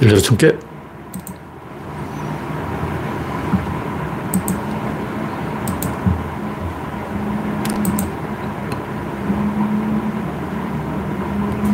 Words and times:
일렬 0.00 0.20
청개. 0.22 0.56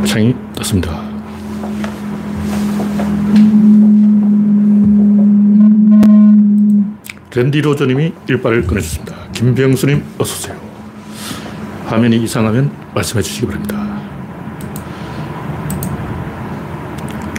창이 0.06 0.34
떴습니다. 0.54 1.06
랜디 7.36 7.60
로저님이 7.60 8.14
일발을 8.28 8.66
꺼내주습니다 8.66 9.14
김병수님, 9.32 10.02
어서오세요. 10.18 10.56
화면이 11.84 12.16
이상하면 12.22 12.70
말씀해 12.94 13.22
주시기 13.22 13.46
바랍니다. 13.46 14.00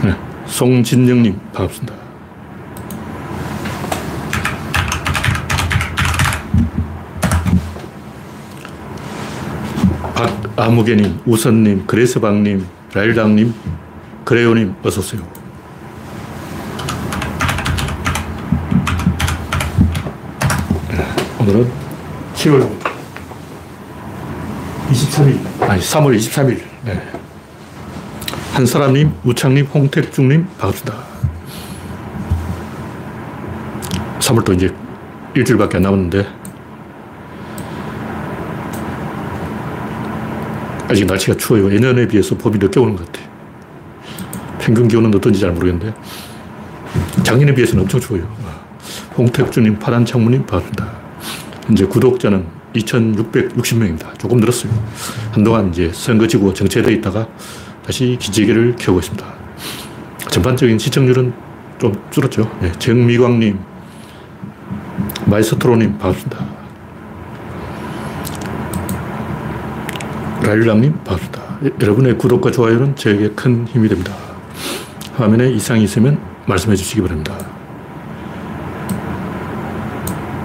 네, 0.04 0.14
송진영님, 0.58 1.38
반갑습니다. 1.52 1.94
박아무개님, 10.56 11.20
우선님, 11.26 11.86
그레스방님, 11.86 12.66
라일당님, 12.92 13.54
그레요님, 14.24 14.74
어서오세요. 14.82 15.22
오늘은 21.38 21.70
10월 22.34 22.68
23일, 24.90 25.70
아니 25.70 25.80
3월 25.80 26.16
23일. 26.16 26.60
네. 26.84 27.17
한사람님, 28.58 29.12
우창님, 29.22 29.66
홍택중님, 29.66 30.48
반갑습니다. 30.58 30.98
3월도 34.18 34.56
이제 34.56 34.74
일주일밖에 35.36 35.76
안 35.76 35.84
남았는데, 35.84 36.26
아직 40.88 41.06
날씨가 41.06 41.36
추워요. 41.36 41.72
예년에 41.72 42.08
비해서 42.08 42.36
봄이 42.36 42.58
늦게 42.58 42.80
오는 42.80 42.96
것 42.96 43.06
같아요. 43.06 43.28
평균 44.58 44.88
기온은 44.88 45.14
어떤지 45.14 45.38
잘 45.38 45.52
모르겠는데, 45.52 45.94
작년에 47.22 47.54
비해서는 47.54 47.84
엄청 47.84 48.00
추워요. 48.00 48.28
홍택주님, 49.16 49.78
파란 49.78 50.04
창문님, 50.04 50.46
반갑습니다. 50.46 50.92
현재 51.64 51.84
구독자는 51.84 52.44
2,660명입니다. 52.74 54.18
조금 54.18 54.38
늘었어요. 54.38 54.72
한동안 55.30 55.68
이제 55.68 55.92
선거 55.94 56.26
지고 56.26 56.52
정체되어 56.52 56.90
있다가 56.94 57.28
다시 57.88 58.18
기지개를 58.20 58.76
켜고 58.76 58.98
있습니다. 58.98 59.26
전반적인 60.30 60.78
시청률은 60.78 61.32
좀 61.78 61.94
줄었죠. 62.10 62.54
네, 62.60 62.70
정미광님, 62.72 63.58
마이스트로님, 65.24 65.96
반갑습니다. 65.96 66.44
라일랑님, 70.42 70.92
반갑습니다. 71.02 71.42
여러분의 71.80 72.18
구독과 72.18 72.50
좋아요는 72.50 72.94
저에게 72.94 73.30
큰 73.30 73.66
힘이 73.66 73.88
됩니다. 73.88 74.14
화면에 75.16 75.48
이상이 75.50 75.84
있으면 75.84 76.20
말씀해 76.44 76.76
주시기 76.76 77.00
바랍니다. 77.00 77.38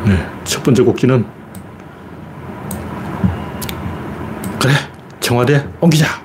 네, 0.05 0.25
첫 0.45 0.63
번째 0.63 0.83
곡기는 0.83 1.25
그래 4.61 4.73
청와대 5.19 5.67
옮기자. 5.81 6.22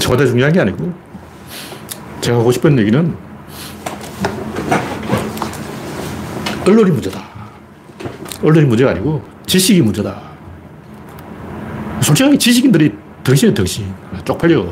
청와대 0.00 0.26
중요한 0.26 0.52
게 0.52 0.60
아니고 0.60 0.92
제가 2.20 2.38
하고 2.38 2.52
싶은 2.52 2.78
얘기는 2.78 3.14
언론이 6.66 6.90
문제다. 6.90 7.22
언론이 8.42 8.66
문제가 8.66 8.90
아니고 8.90 9.22
지식이 9.46 9.80
문제다. 9.82 10.20
솔직하게 12.02 12.36
지식인들이 12.38 12.92
덩신이 13.24 13.54
덩신. 13.54 13.92
쪽팔려. 14.24 14.66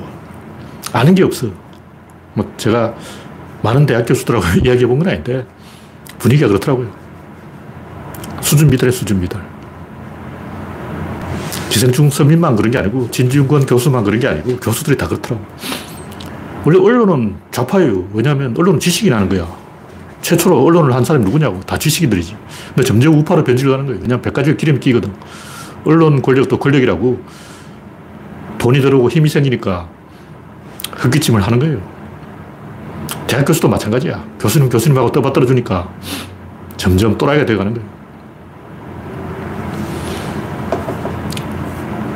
아는 0.93 1.15
게 1.15 1.23
없어. 1.25 1.49
뭐 2.35 2.53
제가 2.59 2.95
많은 3.63 3.87
대학 3.87 4.05
교수들하고 4.07 4.45
이야기해 4.65 4.87
본 4.87 4.99
건 4.99 5.09
아닌데 5.09 5.47
분위기가 6.19 6.49
그렇더라고요. 6.49 6.91
수준미들의 8.43 8.93
수준미들. 8.93 9.41
기생충 11.77 12.09
서민만 12.09 12.57
그런 12.57 12.71
게 12.71 12.79
아니고 12.79 13.11
진주권 13.11 13.67
교수만 13.67 14.03
그런 14.03 14.19
게 14.19 14.27
아니고 14.27 14.57
교수들이 14.57 14.97
다 14.97 15.07
그렇더라고. 15.07 15.45
원래 16.65 16.79
언론은 16.79 17.37
좌파예요. 17.51 18.09
왜냐하면 18.15 18.55
언론은 18.57 18.81
지식이 18.81 19.11
나는 19.11 19.29
거야. 19.29 19.47
최초로 20.23 20.65
언론을 20.65 20.95
한 20.95 21.05
사람이 21.05 21.27
누구냐고. 21.27 21.61
다 21.61 21.77
지식인들이지. 21.77 22.35
근데 22.69 22.83
점점 22.83 23.19
우파로 23.19 23.45
변질가는 23.45 23.85
거예요. 23.85 24.01
왜냐하면 24.01 24.23
백가지가 24.23 24.57
기름이 24.57 24.81
끼거든. 24.81 25.13
언론 25.85 26.23
권력도 26.23 26.59
권력이라고 26.59 27.21
돈이 28.57 28.81
들어오고 28.81 29.11
힘이 29.11 29.29
생기니까 29.29 29.87
흑기침을 30.93 31.43
하는 31.43 31.59
거예요. 31.59 31.83
대학 33.27 33.45
교수도 33.45 33.69
마찬가지야. 33.69 34.25
교수님 34.41 34.71
교수님하고 34.71 35.13
떠받들어 35.13 35.45
주니까 35.45 35.93
점점 36.79 37.19
또라이가 37.19 37.45
되어가는 37.45 37.75
거예요. 37.75 37.96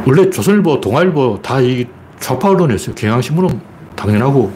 원래 0.06 0.30
조선일보, 0.30 0.80
동아일보 0.80 1.40
다 1.42 1.60
이 1.60 1.86
좌파 2.20 2.50
언론이었어요. 2.50 2.94
경향신문은 2.94 3.60
당연하고 3.96 4.52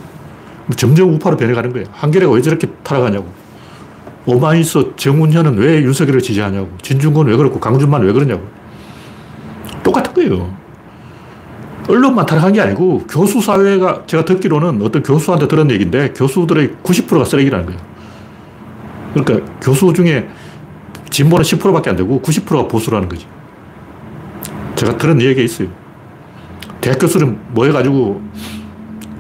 점점 0.77 1.15
우파로 1.15 1.37
변해가는 1.37 1.72
거예요. 1.72 1.87
한겨레가 1.93 2.32
왜 2.32 2.43
저렇게 2.43 2.69
타락하냐고. 2.82 3.27
오마이뉴스 4.27 4.93
정운현은 4.97 5.59
왜 5.59 5.82
윤석열을 5.82 6.21
지지하냐고. 6.21 6.69
진중권 6.82 7.27
왜 7.27 7.37
그렇고 7.37 7.59
강준만 7.59 8.03
왜 8.03 8.12
그러냐고. 8.12 8.47
똑같은 9.82 10.15
거예요. 10.15 10.55
언론만 11.88 12.25
타락한 12.25 12.53
게 12.55 12.61
아니고 12.62 13.06
교수 13.06 13.43
사회가 13.43 14.05
제가 14.06 14.25
듣기로는 14.25 14.81
어떤 14.82 15.03
교수한테 15.03 15.49
들은 15.49 15.71
얘기인데 15.71 16.12
교수들의 16.15 16.76
90%가 16.82 17.25
쓰레기라는 17.26 17.66
거예요. 17.66 17.81
그러니까 19.12 19.53
교수 19.61 19.93
중에 19.93 20.26
진보는 21.11 21.44
10%밖에 21.44 21.91
안 21.91 21.97
되고 21.97 22.21
90%가 22.22 22.69
보수라는 22.69 23.09
거지. 23.09 23.26
제가 24.76 24.96
들은 24.96 25.20
얘기가 25.20 25.42
있어요. 25.42 25.68
대학 26.80 26.98
교수는 26.98 27.38
뭐 27.48 27.66
해가지고 27.66 28.22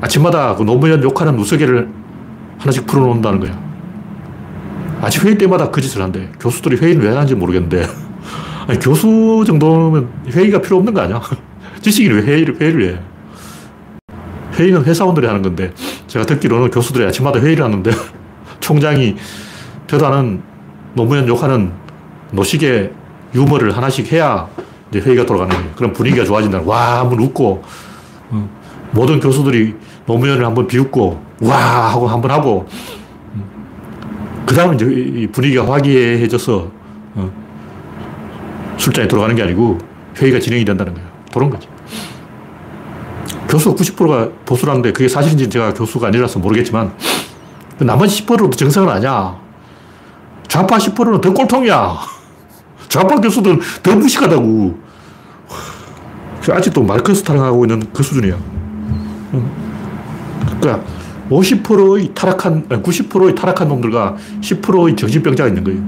아침마다 0.00 0.54
그 0.54 0.62
노무현 0.62 1.02
욕하는 1.02 1.36
누수개를 1.36 1.88
하나씩 2.58 2.86
풀어놓는다는 2.86 3.40
거야. 3.40 3.64
아침 5.00 5.22
회의 5.26 5.38
때마다 5.38 5.70
그 5.70 5.80
짓을 5.80 6.02
한대. 6.02 6.30
교수들이 6.40 6.76
회의를 6.76 7.02
왜 7.04 7.10
하는지 7.10 7.34
모르겠는데. 7.34 7.86
아니, 8.66 8.78
교수 8.78 9.44
정도면 9.46 10.08
회의가 10.28 10.60
필요 10.60 10.78
없는 10.78 10.94
거 10.94 11.02
아니야? 11.02 11.20
지식인이 11.82 12.14
왜 12.14 12.22
회의를, 12.22 12.60
회의를 12.60 12.94
해? 12.94 12.98
회의는 14.54 14.84
회사원들이 14.84 15.26
하는 15.26 15.42
건데, 15.42 15.72
제가 16.06 16.24
듣기로는 16.24 16.70
교수들이 16.70 17.04
아침마다 17.04 17.40
회의를 17.40 17.64
하는데, 17.64 17.90
총장이 18.60 19.16
저다는 19.86 20.42
노무현 20.94 21.28
욕하는 21.28 21.72
노식의 22.32 22.92
유머를 23.34 23.76
하나씩 23.76 24.10
해야 24.12 24.48
이제 24.94 25.00
회의가 25.00 25.26
돌아가는 25.26 25.56
거예요. 25.56 25.72
그럼 25.74 25.92
분위기가 25.92 26.24
좋아진다. 26.24 26.62
와, 26.64 27.00
한번 27.00 27.18
웃고, 27.18 27.64
어, 28.30 28.48
모든 28.92 29.18
교수들이 29.18 29.74
노무현을 30.06 30.44
한번 30.44 30.68
비웃고, 30.68 31.20
와! 31.40 31.90
하고 31.92 32.06
한번 32.06 32.30
하고, 32.30 32.68
음, 33.34 33.44
그 34.46 34.54
다음에 34.54 34.76
이제 34.76 35.28
분위기가 35.32 35.68
화기애애해져서, 35.68 36.70
어, 37.16 37.32
술잔이 38.76 39.08
돌아가는 39.08 39.34
게 39.34 39.42
아니고 39.42 39.78
회의가 40.16 40.38
진행이 40.38 40.64
된다는 40.64 40.94
거예요. 40.94 41.08
그런 41.32 41.50
거지. 41.50 41.66
교수 43.48 43.74
90%가 43.74 44.30
보수라는데 44.44 44.92
그게 44.92 45.08
사실인지 45.08 45.48
제가 45.50 45.74
교수가 45.74 46.06
아니라서 46.06 46.38
모르겠지만, 46.38 46.92
나머지 47.78 48.24
10%도 48.24 48.50
정상은 48.50 48.88
아니야. 48.90 49.36
좌파 50.46 50.78
10%는 50.78 51.20
더 51.20 51.32
꼴통이야. 51.32 51.98
좌파 52.88 53.16
교수들은 53.20 53.60
더 53.82 53.96
무식하다고. 53.96 54.83
아직도 56.52 56.82
마르크스 56.82 57.22
타락하고 57.22 57.64
있는 57.64 57.82
그 57.92 58.02
수준이야. 58.02 58.36
그러니까 60.60 60.84
50%의 61.30 62.10
타락한, 62.14 62.68
90%의 62.68 63.34
타락한 63.34 63.68
놈들과 63.68 64.16
10%의 64.40 64.96
정신병자가 64.96 65.48
있는 65.48 65.64
거예요. 65.64 65.80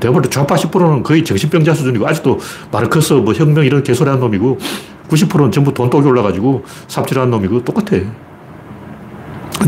대부분 0.00 0.22
좌파 0.30 0.54
10%는 0.54 1.02
거의 1.02 1.24
정신병자 1.24 1.74
수준이고, 1.74 2.06
아직도 2.06 2.38
마르크스 2.72 3.12
뭐 3.14 3.32
혁명 3.34 3.64
이런 3.64 3.82
개소리 3.82 4.08
하는 4.08 4.20
놈이고, 4.20 4.58
90%는 5.08 5.52
전부 5.52 5.72
돈독이 5.72 6.08
올라가지고 6.08 6.64
삽질하는 6.88 7.30
놈이고, 7.30 7.64
똑같아. 7.64 7.98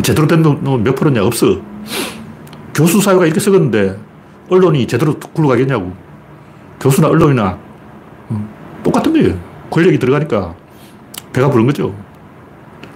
제대로 0.03 0.27
된 0.27 0.43
놈 0.43 0.83
몇 0.83 0.95
프로냐? 0.95 1.23
없어. 1.25 1.61
교수 2.75 3.01
사회가 3.01 3.27
이렇게 3.27 3.39
썩었는데, 3.39 3.99
언론이 4.49 4.87
제대로 4.87 5.15
굴러가겠냐고. 5.19 5.93
교수나 6.81 7.09
언론이나, 7.09 7.59
똑같은 8.83 9.13
거예요. 9.13 9.54
권력이 9.75 9.99
들어가니까 9.99 10.55
배가 11.33 11.51
부른 11.51 11.67
거죠. 11.67 11.93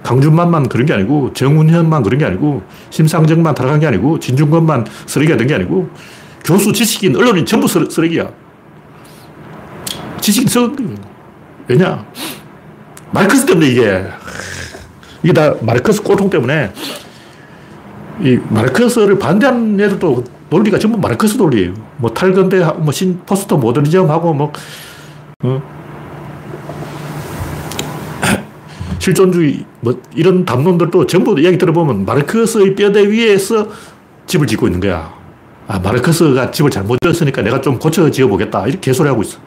강준만만 0.01 0.69
그런 0.69 0.85
게 0.85 0.93
아니고 0.93 1.33
정운현만 1.33 2.03
그런 2.03 2.17
게 2.19 2.25
아니고 2.25 2.63
심상정만 2.89 3.53
타락한 3.53 3.81
게 3.81 3.87
아니고 3.87 4.17
진중권만 4.19 4.85
쓰레기가 5.05 5.37
된 5.37 5.47
게 5.47 5.55
아니고 5.55 5.89
교수, 6.45 6.71
지식인, 6.71 7.17
언론인 7.17 7.45
전부 7.45 7.67
쓰레기야. 7.67 8.29
지식인 10.21 10.47
썩은 10.47 10.97
왜냐? 11.67 12.05
마르크스 13.11 13.45
때문에 13.45 13.67
이게. 13.67 14.05
이게 15.21 15.33
다 15.33 15.53
마르크스 15.61 16.01
꼬통 16.01 16.29
때문에 16.29 16.71
이 18.21 18.39
마르크스를 18.49 19.19
반대하는 19.19 19.77
애들도 19.79 20.23
논리가 20.49 20.79
전부 20.79 20.97
마르크스 20.97 21.35
논리예요. 21.35 21.73
뭐 21.97 22.09
탈근대, 22.13 22.59
뭐 22.77 22.91
신 22.93 23.19
포스터 23.25 23.57
모더니즘하고 23.57 24.33
뭐, 24.33 24.53
어? 25.43 25.78
실존주의, 29.09 29.65
뭐 29.81 29.99
이런 30.15 30.45
담론들도 30.45 31.07
전부 31.07 31.39
이야기 31.39 31.57
들어보면 31.57 32.05
마르크스의 32.05 32.75
뼈대 32.75 33.09
위에서 33.09 33.67
집을 34.27 34.47
짓고 34.47 34.67
있는 34.67 34.79
거야. 34.79 35.13
아, 35.67 35.79
마르크스가 35.79 36.51
집을 36.51 36.69
잘못 36.71 36.97
지었으니까 37.01 37.41
내가 37.41 37.61
좀 37.61 37.79
고쳐 37.79 38.09
지어보겠다. 38.09 38.67
이렇게 38.67 38.79
개소리하고 38.79 39.21
있어. 39.23 39.39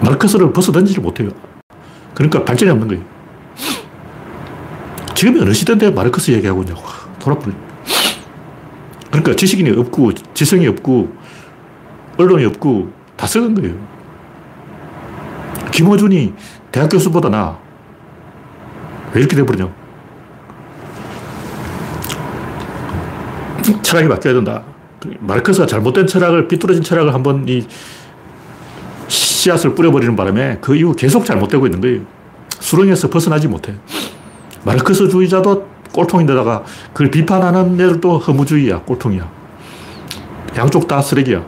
마르크스를 0.00 0.52
벗어 0.52 0.72
던지지 0.72 1.00
못해요. 1.00 1.30
그러니까 2.14 2.44
발전이 2.44 2.70
없는 2.70 2.88
거예요. 2.88 3.02
지금 5.14 5.40
어느 5.40 5.52
시대인데 5.52 5.90
마르크스 5.90 6.30
얘기하고 6.32 6.62
있냐고. 6.62 6.82
돌아버려. 7.18 7.54
그러니까 9.10 9.34
지식인이 9.36 9.70
없고, 9.70 10.12
지성이 10.34 10.66
없고, 10.66 11.12
언론이 12.18 12.44
없고, 12.46 12.90
다 13.16 13.26
썩은 13.26 13.54
거예요. 13.54 13.74
김호준이 15.70 16.34
대학 16.70 16.88
교수보다 16.88 17.28
나. 17.28 17.63
왜 19.14 19.20
이렇게 19.20 19.36
돼버리냐. 19.36 19.72
철학이 23.82 24.08
바뀌어야 24.08 24.34
된다. 24.34 24.62
마르크스가 25.20 25.66
잘못된 25.66 26.06
철학을, 26.06 26.48
비뚤어진 26.48 26.82
철학을 26.82 27.14
한번 27.14 27.46
이 27.48 27.66
씨앗을 29.06 29.74
뿌려버리는 29.74 30.16
바람에 30.16 30.58
그 30.60 30.74
이후 30.74 30.94
계속 30.96 31.24
잘못되고 31.24 31.66
있는 31.66 31.80
거예요. 31.80 32.00
수렁에서 32.58 33.08
벗어나지 33.08 33.46
못해. 33.46 33.74
마르크스주의자도 34.64 35.68
꼴통인데다가 35.92 36.64
그걸 36.92 37.10
비판하는 37.10 37.74
애들도 37.74 38.18
허무주의야, 38.18 38.80
꼴통이야. 38.80 39.30
양쪽 40.56 40.88
다 40.88 41.00
쓰레기야. 41.00 41.44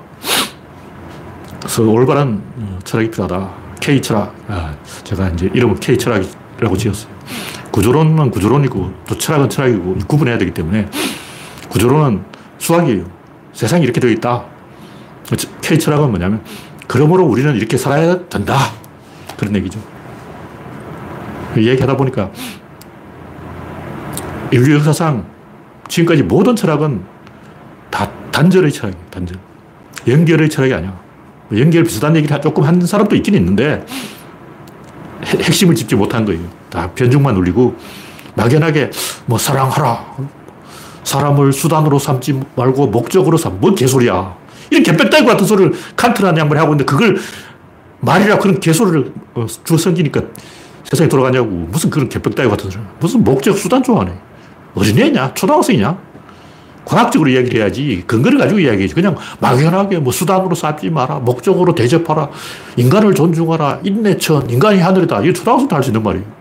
그래서 1.61 1.83
올바른 1.83 2.43
철학이 2.85 3.11
필요하다. 3.11 3.51
K 3.81 4.01
철학. 4.01 4.35
아, 4.49 4.75
제가 5.03 5.31
이제 5.31 5.51
이름을 5.53 5.77
K 5.77 5.97
철학이라고 5.97 6.77
지었어요. 6.77 7.16
구조론은 7.77 8.31
구조론이고 8.31 8.93
또 9.07 9.19
철학은 9.19 9.51
철학이고 9.51 9.99
구분해야 10.09 10.39
되기 10.39 10.51
때문에 10.55 10.89
구조론은 11.69 12.23
수학이에요. 12.57 13.05
세상이 13.53 13.85
이렇게 13.85 14.01
되어 14.01 14.11
있다. 14.13 14.45
K 15.61 15.79
철학은 15.79 16.09
뭐냐면 16.09 16.43
그러므로 16.87 17.27
우리는 17.27 17.55
이렇게 17.55 17.77
살아야 17.77 18.27
된다. 18.31 18.57
그런 19.37 19.55
얘기죠. 19.57 19.79
얘기하다 21.55 21.99
보니까 21.99 22.31
인류 24.53 24.77
역사상 24.77 25.27
지금까지 25.89 26.23
모든 26.23 26.57
철학은 26.57 27.03
다 27.91 28.11
단절의 28.33 28.73
철학이에요. 28.73 29.05
단절. 29.11 29.37
연결의 30.09 30.49
철학이 30.49 30.73
아니야. 30.73 30.99
뭐 31.51 31.61
연결 31.61 31.85
비슷한 31.85 32.17
얘기를 32.17 32.41
조금 32.41 32.65
한 32.65 32.81
사람도 32.81 33.15
있긴 33.17 33.35
있는데 33.35 33.85
핵심을 35.23 35.75
짚지 35.75 35.95
못한 35.95 36.25
거예요. 36.25 36.66
다 36.77 36.91
변증만 36.95 37.35
울리고 37.37 37.75
막연하게 38.35 38.91
뭐 39.25 39.39
사랑하라. 39.39 40.15
사람을 41.05 41.53
수단으로 41.55 41.99
삼지 41.99 42.39
말고 42.55 42.89
목적으로 42.89 43.39
삼. 43.39 43.59
뭔 43.61 43.75
개소리야. 43.75 44.37
이런 44.71 44.83
개빽다구 44.83 45.25
같은 45.27 45.47
소리를 45.47 45.73
칸트라는 45.97 46.39
양반이 46.39 46.59
하고 46.61 46.75
있는데 46.75 46.85
그걸 46.85 47.17
말이라 48.01 48.39
그런 48.39 48.61
개소리를 48.61 49.13
어, 49.35 49.47
주어 49.65 49.79
섬기니까 49.79 50.21
세상이 50.85 51.09
돌아가냐고. 51.09 51.49
무슨 51.49 51.89
그런 51.89 52.11
개빽다구 52.11 52.51
같은 52.51 52.71
소리. 52.71 52.83
무슨 53.01 53.25
목적 53.25 53.57
수단 53.57 53.83
좋아하네. 53.83 54.13
어린애냐? 54.75 55.33
초등학생이냐? 55.33 55.97
과학적으로 56.85 57.31
이야기를 57.31 57.59
해야지. 57.59 58.05
근거를 58.07 58.39
가지고 58.39 58.61
이야기해야지. 58.61 58.95
그냥 58.95 59.17
막연하게 59.41 60.01
뭐 60.01 60.13
수단으로 60.13 60.55
쌓지 60.55 60.91
마라. 60.91 61.17
목적으로 61.21 61.75
대접하라. 61.75 62.29
인간을 62.77 63.15
존중하라. 63.15 63.81
인내천. 63.83 64.51
인간이 64.51 64.79
하늘이다. 64.81 65.23
이게 65.23 65.33
초등학생도 65.33 65.75
할 65.75 65.83
수 65.83 65.89
있는 65.89 66.03
말이에요. 66.03 66.36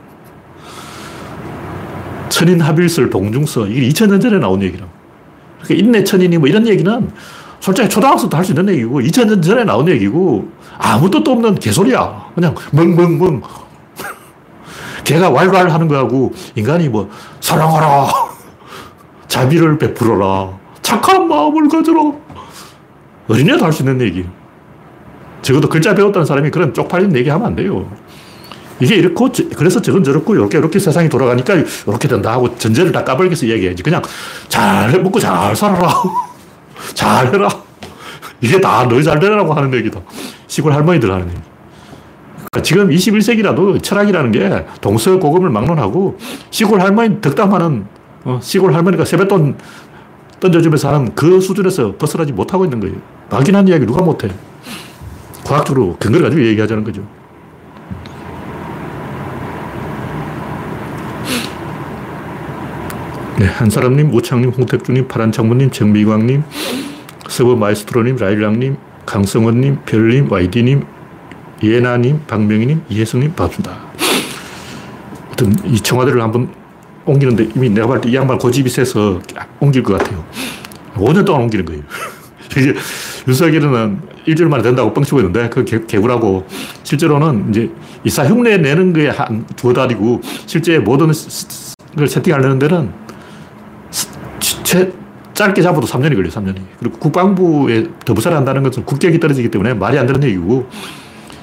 천인 2.35 2.59
합일설 2.59 3.09
동중서. 3.09 3.67
이게 3.67 3.87
2000년 3.87 4.21
전에 4.21 4.39
나온 4.39 4.61
얘기라. 4.61 4.85
그러니까 5.63 5.85
인내 5.85 6.03
천인이 6.03 6.37
뭐 6.37 6.49
이런 6.49 6.67
얘기는 6.67 7.09
솔직히 7.61 7.87
초등학생도 7.87 8.35
할수 8.35 8.51
있는 8.51 8.67
얘기고 8.73 8.99
2000년 8.99 9.41
전에 9.41 9.63
나온 9.63 9.87
얘기고 9.87 10.45
아무 10.77 11.09
뜻도 11.09 11.31
없는 11.31 11.55
개소리야. 11.55 12.31
그냥 12.35 12.53
멍멍멍. 12.73 13.41
개가 15.05 15.29
왈왈 15.29 15.69
하는 15.71 15.87
거하고 15.87 16.33
인간이 16.55 16.89
뭐 16.89 17.09
사랑하라. 17.39 18.07
자비를 19.29 19.77
베풀어라. 19.77 20.49
착한 20.81 21.29
마음을 21.29 21.69
가져라. 21.69 22.01
어린애도 23.29 23.63
할 23.63 23.71
수 23.71 23.83
있는 23.83 24.01
얘기. 24.01 24.25
적어도 25.41 25.69
글자 25.69 25.95
배웠다는 25.95 26.25
사람이 26.25 26.49
그런 26.51 26.73
쪽팔린 26.73 27.15
얘기 27.15 27.29
하면 27.29 27.47
안 27.47 27.55
돼요. 27.55 27.89
이게 28.79 28.95
이렇고, 28.95 29.29
그래서 29.55 29.81
저건 29.81 30.03
저렇고, 30.03 30.35
이렇게, 30.35 30.57
이렇게 30.57 30.79
세상이 30.79 31.09
돌아가니까 31.09 31.53
이렇게 31.87 32.07
된다 32.07 32.33
하고 32.33 32.57
전제를 32.57 32.91
다 32.91 33.03
까발려서 33.03 33.45
이야기해야지. 33.45 33.83
그냥 33.83 34.01
잘 34.49 35.01
먹고 35.01 35.19
잘 35.19 35.55
살아라. 35.55 35.89
잘 36.93 37.33
해라. 37.33 37.49
이게 38.41 38.59
다 38.59 38.85
너희 38.87 39.03
잘 39.03 39.19
되라고 39.19 39.53
하는 39.53 39.73
얘기다. 39.73 40.01
시골 40.47 40.73
할머니들 40.73 41.11
하는 41.11 41.27
얘기. 41.27 41.37
그러니까 42.51 42.61
지금 42.61 42.89
21세기라도 42.89 43.81
철학이라는 43.81 44.31
게 44.31 44.65
동서고금을 44.81 45.49
막론하고 45.49 46.17
시골 46.51 46.81
할머니 46.81 47.21
덕담하는 47.21 47.85
어, 48.25 48.39
시골 48.41 48.73
할머니가 48.73 49.05
세뱃돈 49.05 49.57
던져주면서 50.39 50.93
하는 50.93 51.15
그 51.15 51.39
수준에서 51.39 51.95
벗어나지 51.97 52.33
못하고 52.33 52.65
있는 52.65 52.79
거예요. 52.79 52.95
막연한 53.29 53.67
이야기 53.67 53.85
누가 53.85 54.03
못해. 54.03 54.29
과학적으로 55.45 55.95
근거를 55.99 56.29
가지고 56.29 56.45
얘기하자는 56.45 56.83
거죠. 56.83 57.05
네, 63.37 63.45
한사람님, 63.47 64.13
우창님, 64.13 64.49
홍택주님, 64.51 65.07
파란창문님, 65.07 65.71
정미광님, 65.71 66.43
서버 67.27 67.55
마이스트로님, 67.55 68.15
라일랑님, 68.15 68.77
강성원님, 69.05 69.79
별님, 69.85 70.31
YD님, 70.31 70.83
예나님, 71.63 72.21
박명희님, 72.27 72.83
이혜성님, 72.89 73.33
반갑습니다. 73.35 73.77
하여튼 75.25 75.53
이 75.65 75.79
청와대를 75.81 76.21
한번 76.21 76.49
옮기는데 77.05 77.49
이미 77.55 77.69
내가 77.69 77.87
봤을 77.87 78.01
때 78.01 78.09
이 78.09 78.15
양반 78.15 78.37
고집이 78.37 78.69
세서 78.69 79.19
옮길 79.59 79.83
것 79.83 79.97
같아요. 79.97 80.23
5년 80.95 81.25
동안 81.25 81.41
옮기는 81.43 81.65
거예요. 81.65 81.81
이게 82.57 82.73
윤석열은 83.27 83.99
일주일 84.27 84.47
만에 84.47 84.63
된다고 84.63 84.93
뻥치고 84.93 85.19
있는데 85.19 85.49
그 85.49 85.65
개, 85.65 85.85
개구라고 85.85 86.45
실제로는 86.83 87.49
이제 87.49 87.69
이사 88.05 88.23
흉내 88.25 88.57
내는 88.57 88.93
게한두 88.93 89.73
달이고 89.73 90.21
실제 90.45 90.79
모든 90.79 91.11
걸 91.97 92.07
세팅하려는 92.07 92.59
데는 92.59 93.04
최, 94.65 94.91
짧게 95.33 95.61
잡아도 95.61 95.87
3년이 95.87 96.15
걸려요, 96.15 96.31
3년이. 96.31 96.59
그리고 96.79 96.97
국방부에 96.97 97.85
더 98.03 98.13
부사를 98.13 98.35
한다는 98.35 98.63
것은 98.63 98.83
국격이 98.83 99.19
떨어지기 99.19 99.49
때문에 99.49 99.73
말이 99.73 99.97
안 99.97 100.07
되는 100.07 100.21
얘기고, 100.23 100.67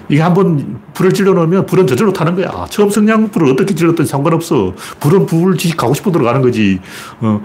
이게 0.08 0.20
한번 0.20 0.80
불을 0.92 1.14
질러 1.14 1.32
놓으면 1.32 1.64
불은 1.64 1.86
저절로 1.86 2.12
타는 2.12 2.34
거야. 2.34 2.66
처음 2.68 2.90
성냥불을 2.90 3.52
어떻게 3.52 3.74
질렀든 3.74 4.04
상관없어. 4.04 4.74
불은 5.00 5.26
불 5.26 5.56
지식 5.56 5.76
가고 5.76 5.94
싶어 5.94 6.10
들어가는 6.10 6.42
거지. 6.42 6.80
어, 7.20 7.40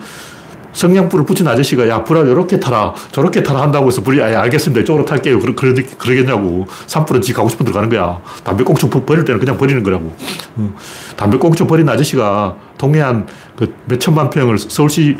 성냥불을 0.73 1.25
붙인 1.25 1.47
아저씨가 1.47 1.87
야, 1.87 2.03
불을 2.03 2.27
이렇게 2.27 2.59
타라, 2.59 2.93
저렇게 3.11 3.41
타라 3.41 3.61
한다고 3.61 3.87
해서 3.87 4.01
불이, 4.01 4.21
아, 4.21 4.41
알겠습니다. 4.41 4.81
이쪽으로 4.81 5.05
탈게요. 5.05 5.39
그러, 5.39 5.55
그러, 5.55 5.73
그러겠냐고. 5.97 6.67
산불은 6.87 7.21
지 7.21 7.33
가고 7.33 7.49
싶어 7.49 7.63
들어가는 7.63 7.89
거야. 7.89 8.19
담배꽁초 8.43 8.89
버릴 8.89 9.23
때는 9.25 9.39
그냥 9.39 9.57
버리는 9.57 9.81
거라고. 9.81 10.15
어, 10.55 10.75
담배꽁초 11.15 11.67
버린 11.67 11.87
아저씨가 11.89 12.55
동해안 12.77 13.27
그 13.55 13.73
몇천만 13.85 14.29
평을 14.29 14.57
서울시 14.59 15.17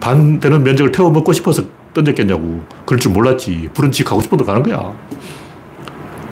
반 0.00 0.38
되는 0.40 0.62
면적을 0.62 0.92
태워 0.92 1.10
먹고 1.10 1.32
싶어서 1.32 1.62
던졌겠냐고. 1.94 2.62
그럴 2.84 3.00
줄 3.00 3.12
몰랐지. 3.12 3.70
불은 3.74 3.90
지 3.92 4.04
가고 4.04 4.20
싶어도 4.20 4.44
가는 4.44 4.62
거야. 4.62 4.94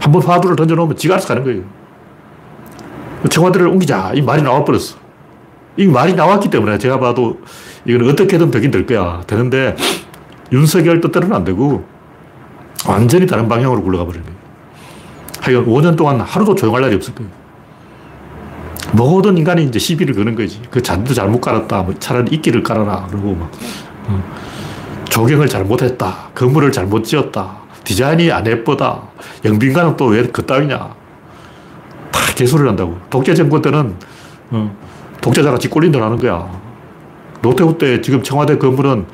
한 0.00 0.12
번 0.12 0.22
화두를 0.22 0.54
던져놓으면 0.56 0.96
지가 0.96 1.14
알아서 1.14 1.28
가는 1.28 1.44
거예요. 1.44 1.62
청와대를 3.30 3.68
옮기자. 3.68 4.12
이 4.14 4.20
말이 4.20 4.42
나와버렸어. 4.42 4.96
이 5.78 5.86
말이 5.86 6.14
나왔기 6.14 6.50
때문에 6.50 6.76
제가 6.78 7.00
봐도 7.00 7.38
이건 7.86 8.10
어떻게든 8.10 8.50
되긴 8.50 8.70
될 8.70 8.84
거야. 8.86 9.22
되는데 9.26 9.74
윤석열 10.52 11.00
뜻대로는 11.00 11.34
안 11.34 11.42
되고 11.44 11.84
완전히 12.86 13.26
다른 13.26 13.48
방향으로 13.48 13.82
굴러가 13.82 14.04
버리는 14.04 14.24
거예요. 14.24 14.38
하여간 15.40 15.66
5년 15.66 15.96
동안 15.96 16.20
하루도 16.20 16.54
조용할 16.54 16.82
날이 16.82 16.94
없을 16.96 17.14
거예요. 17.14 17.30
모든 18.94 19.36
인간이 19.36 19.64
이제 19.64 19.78
시비를 19.78 20.14
거는 20.14 20.34
거지. 20.36 20.60
그 20.70 20.82
잔도 20.82 21.12
잘못 21.14 21.40
깔았다. 21.40 21.82
뭐 21.82 21.94
차라리 21.98 22.34
이끼를 22.36 22.62
깔아라. 22.62 23.06
그러고 23.10 23.34
막. 23.34 23.50
어. 24.06 24.22
조경을 25.08 25.48
잘못했다. 25.48 26.30
건물을 26.34 26.70
잘못 26.72 27.04
지었다. 27.04 27.56
디자인이 27.84 28.30
안 28.32 28.46
예쁘다. 28.46 29.02
영빈관은 29.44 29.96
또 29.96 30.06
왜 30.06 30.22
그따위냐. 30.26 30.78
다 30.78 32.20
개소리를 32.34 32.68
한다고. 32.68 32.98
독재 33.10 33.34
정권 33.34 33.62
때는 33.62 33.94
어, 34.50 34.76
독재자가 35.20 35.58
뒷골린들 35.58 36.02
하는 36.02 36.16
거야. 36.18 36.48
노태우 37.42 37.76
때 37.76 38.00
지금 38.00 38.22
청와대 38.22 38.56
건물은 38.58 39.06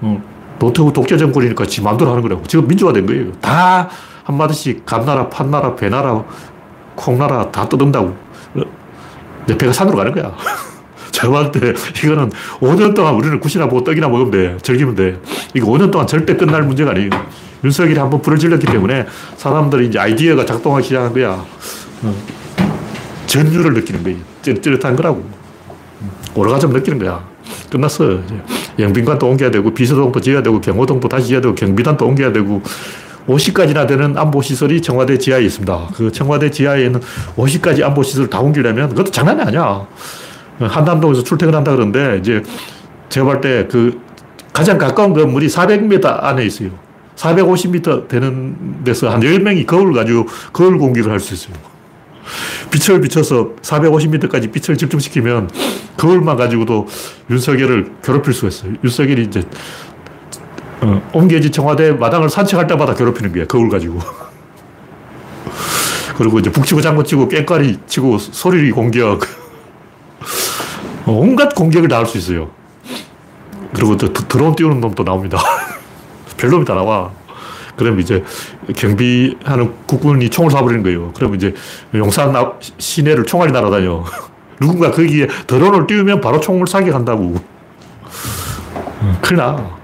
어, 0.00 0.22
노태우 0.58 0.92
독재 0.92 1.16
정권이니까 1.18 1.66
지 1.66 1.82
마음대로 1.82 2.10
하는 2.10 2.22
거라고. 2.22 2.42
지금 2.44 2.66
민주화된 2.66 3.06
거예요. 3.06 3.32
다 3.40 3.88
한마디씩 4.24 4.84
감나라, 4.86 5.28
판나라, 5.28 5.74
배나라, 5.76 6.24
콩나라 6.94 7.50
다 7.50 7.68
뜯은다고. 7.68 8.14
내 9.50 9.58
배가 9.58 9.72
산으로 9.72 9.96
가는 9.96 10.12
거야. 10.12 10.32
때 11.52 11.74
이거는 12.04 12.30
5년 12.60 12.94
동안 12.94 13.14
우리는 13.14 13.40
굿이나 13.40 13.68
보고 13.68 13.82
떡이나 13.82 14.08
먹으면 14.08 14.30
돼. 14.30 14.56
즐기면 14.62 14.94
돼. 14.94 15.20
이거 15.54 15.66
5년 15.66 15.90
동안 15.90 16.06
절대 16.06 16.36
끝날 16.36 16.62
문제가 16.62 16.92
아니에요. 16.92 17.10
윤석열이 17.64 17.98
한번 17.98 18.22
불을 18.22 18.38
질렀기 18.38 18.66
때문에 18.66 19.06
사람들이 19.36 19.88
이제 19.88 19.98
아이디어가 19.98 20.46
작동하기 20.46 20.86
시작한 20.86 21.12
거야. 21.12 21.44
어. 22.02 22.14
전율을 23.26 23.74
느끼는 23.74 24.02
거예요. 24.02 24.18
찌릿한 24.42 24.96
거라고. 24.96 25.28
오르가즘 26.34 26.70
느끼는 26.72 26.98
거야. 27.00 27.22
끝났어. 27.70 28.20
영빈관도 28.78 29.28
옮겨야 29.28 29.50
되고, 29.50 29.74
비서동도 29.74 30.20
지어야 30.20 30.42
되고, 30.42 30.60
경호동도 30.60 31.08
다시 31.08 31.26
지어야 31.28 31.40
되고, 31.42 31.54
경비단도 31.54 32.06
옮겨야 32.06 32.32
되고, 32.32 32.62
50가지나 33.28 33.86
되는 33.86 34.16
안보시설이 34.16 34.80
청와대 34.82 35.18
지하에 35.18 35.42
있습니다. 35.44 35.88
그 35.94 36.10
청와대 36.10 36.50
지하에는 36.50 37.00
50가지 37.36 37.82
안보시설 37.82 38.28
다 38.28 38.40
옮기려면 38.40 38.88
그것도 38.90 39.10
장난이 39.10 39.42
아니야. 39.42 39.86
한남동에서 40.58 41.22
출퇴근한다 41.22 41.72
그러는데, 41.72 42.18
이제 42.20 42.42
제가 43.08 43.26
볼 43.26 43.40
때 43.40 43.66
그 43.68 44.00
가장 44.52 44.78
가까운 44.78 45.14
건물이 45.14 45.46
400m 45.46 46.22
안에 46.24 46.44
있어요. 46.44 46.70
450m 47.16 48.08
되는 48.08 48.82
데서 48.84 49.08
한 49.10 49.20
10명이 49.20 49.66
거울 49.66 49.92
가지고 49.92 50.26
거울 50.52 50.78
공격을 50.78 51.10
할수 51.10 51.34
있어요. 51.34 51.54
빛을 52.70 53.00
비춰서 53.00 53.50
450m까지 53.62 54.52
빛을 54.52 54.76
집중시키면 54.76 55.50
거울만 55.96 56.36
가지고도 56.36 56.86
윤석열을 57.30 57.92
괴롭힐 58.02 58.32
수가 58.32 58.48
있어요. 58.48 58.72
윤석열이 58.82 59.22
이제 59.24 59.42
어, 60.82 61.02
옮겨진 61.12 61.52
청와대 61.52 61.92
마당을 61.92 62.30
산책할 62.30 62.66
때마다 62.66 62.94
괴롭히는 62.94 63.32
거야. 63.32 63.46
거울 63.46 63.68
가지고. 63.68 63.98
그리고 66.16 66.38
이제 66.38 66.50
북치고 66.50 66.80
장구치고 66.80 67.28
깽까리 67.28 67.78
치고 67.86 68.18
소리 68.18 68.70
공격. 68.70 69.20
어, 71.06 71.12
온갖 71.12 71.54
공격을 71.54 71.88
다 71.88 71.98
할 71.98 72.06
수 72.06 72.18
있어요. 72.18 72.50
그리고 73.72 73.96
또 73.96 74.12
드론 74.12 74.54
띄우는 74.54 74.80
놈도 74.80 75.04
나옵니다. 75.04 75.38
별놈이 76.36 76.64
다 76.64 76.74
나와. 76.74 77.10
그럼 77.76 78.00
이제 78.00 78.22
경비하는 78.76 79.72
국군이 79.86 80.28
총을 80.28 80.50
쏴버리는 80.50 80.82
거예요. 80.82 81.12
그럼 81.12 81.34
이제 81.34 81.54
용산 81.94 82.34
시내를 82.78 83.24
총알이 83.24 83.52
날아다녀. 83.52 84.04
누군가 84.60 84.90
거기에 84.90 85.26
드론을 85.46 85.86
띄우면 85.86 86.20
바로 86.20 86.40
총을 86.40 86.66
사격한다고. 86.66 87.36
음, 89.02 89.18
큰일 89.22 89.36
나. 89.38 89.79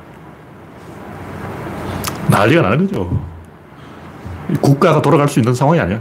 난리가 2.37 2.63
나는 2.63 2.87
거죠. 2.87 3.25
국가가 4.61 5.01
돌아갈 5.01 5.29
수 5.29 5.41
있는 5.41 5.55
상황이 5.55 5.81
아니야. 5.81 6.01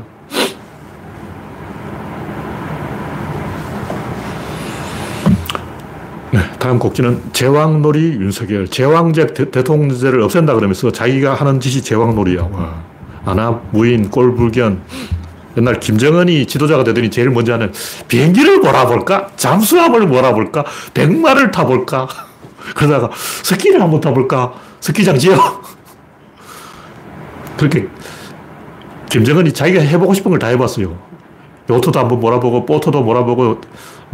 네, 6.31 6.41
다음 6.59 6.77
곡지는 6.77 7.21
제왕놀이 7.31 8.17
윤석열. 8.19 8.67
제왕제 8.67 9.27
대, 9.27 9.63
통제를 9.63 10.21
없앤다 10.21 10.53
그러면서 10.53 10.91
자기가 10.91 11.33
하는 11.33 11.59
짓이 11.59 11.81
제왕놀이야. 11.81 12.49
와. 12.51 12.83
아나, 13.25 13.61
무인, 13.71 14.09
꼴불견. 14.11 14.81
옛날 15.57 15.79
김정은이 15.79 16.45
지도자가 16.47 16.83
되더니 16.83 17.09
제일 17.09 17.29
먼저 17.29 17.53
하는 17.53 17.71
비행기를 18.09 18.59
몰아볼까? 18.59 19.29
잠수함을 19.37 20.05
몰아볼까? 20.05 20.65
백마를 20.93 21.51
타볼까? 21.51 22.09
그러다가 22.75 23.09
스키를 23.15 23.81
한번 23.81 24.01
타볼까? 24.01 24.53
스키장 24.81 25.17
지어. 25.17 25.35
그렇게 27.57 27.87
김정은이 29.09 29.53
자기가 29.53 29.81
해보고 29.81 30.13
싶은 30.13 30.31
걸 30.31 30.39
다 30.39 30.47
해봤어요. 30.47 30.97
요트도 31.69 31.99
한번 31.99 32.19
몰아보고, 32.19 32.65
보트도 32.65 33.01
몰아보고, 33.01 33.59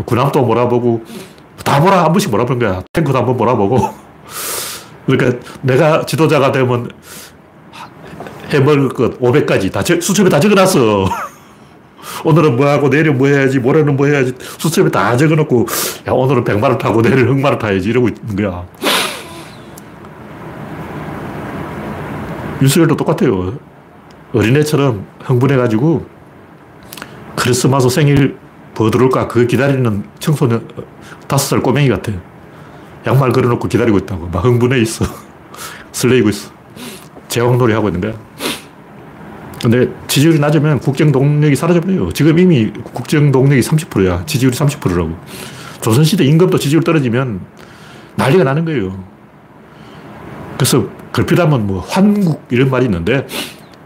군함도 0.05 0.43
몰아보고, 0.45 1.03
다 1.65 1.79
몰아, 1.79 2.05
한 2.05 2.12
번씩 2.13 2.31
몰아본 2.31 2.60
거야. 2.60 2.81
탱크도 2.93 3.17
한번 3.17 3.36
몰아보고. 3.38 3.77
그러니까 5.05 5.39
내가 5.62 6.05
지도자가 6.05 6.51
되면 6.51 6.89
해먹을 8.50 8.89
것 8.89 9.19
500가지 9.19 9.71
다 9.71 9.81
수첩에 9.83 10.29
다 10.29 10.39
적어놨어. 10.39 11.07
오늘은 12.24 12.55
뭐 12.55 12.67
하고 12.67 12.89
내일 12.89 13.12
뭐 13.12 13.27
해야지, 13.27 13.60
모레는 13.60 13.95
뭐 13.98 14.05
해야지 14.07 14.33
수첩에 14.57 14.89
다 14.89 15.17
적어놓고, 15.17 15.65
야, 16.07 16.12
오늘은 16.12 16.43
백마를 16.43 16.77
타고 16.77 17.01
내일 17.01 17.27
흑마를 17.27 17.57
타야지 17.57 17.89
이러고 17.89 18.10
있는 18.10 18.36
거야. 18.36 18.65
윤석열도 22.62 22.96
똑같아요. 22.96 23.58
어린애처럼 24.34 25.06
흥분해가지고 25.24 26.06
크리스마스 27.36 27.89
생일 27.89 28.38
뭐 28.75 28.89
들어올까 28.89 29.27
그거 29.27 29.46
기다리는 29.46 30.03
청소년 30.20 30.68
다섯 31.27 31.50
살 31.50 31.62
꼬맹이 31.62 31.89
같아. 31.89 32.12
양말 33.06 33.32
걸어놓고 33.32 33.68
기다리고 33.68 33.98
있다고. 34.00 34.27
막 34.27 34.44
흥분해 34.44 34.80
있어. 34.82 35.06
설레이고 35.91 36.30
있어. 36.30 36.51
제왕놀이 37.27 37.74
하고 37.74 37.89
있는 37.89 38.01
거야. 38.01 38.13
근데 39.62 39.88
지지율이 40.08 40.39
낮으면 40.39 40.80
국정 40.80 41.12
동력이 41.12 41.56
사라져버려요. 41.56 42.12
지금 42.13 42.39
이미 42.39 42.72
국정 42.94 43.32
동력이 43.32 43.62
30%야. 43.62 44.25
지지율이 44.25 44.56
30%라고. 44.58 45.15
조선시대 45.82 46.24
임금도 46.24 46.58
지지율 46.58 46.84
떨어지면 46.84 47.41
난리가 48.15 48.44
나는 48.44 48.65
거예요. 48.65 49.03
그래서 50.58 50.88
걸핏하면 51.12 51.68
뭐 51.68 51.82
환국 51.82 52.46
이런 52.50 52.70
말이 52.70 52.86
있는데 52.86 53.27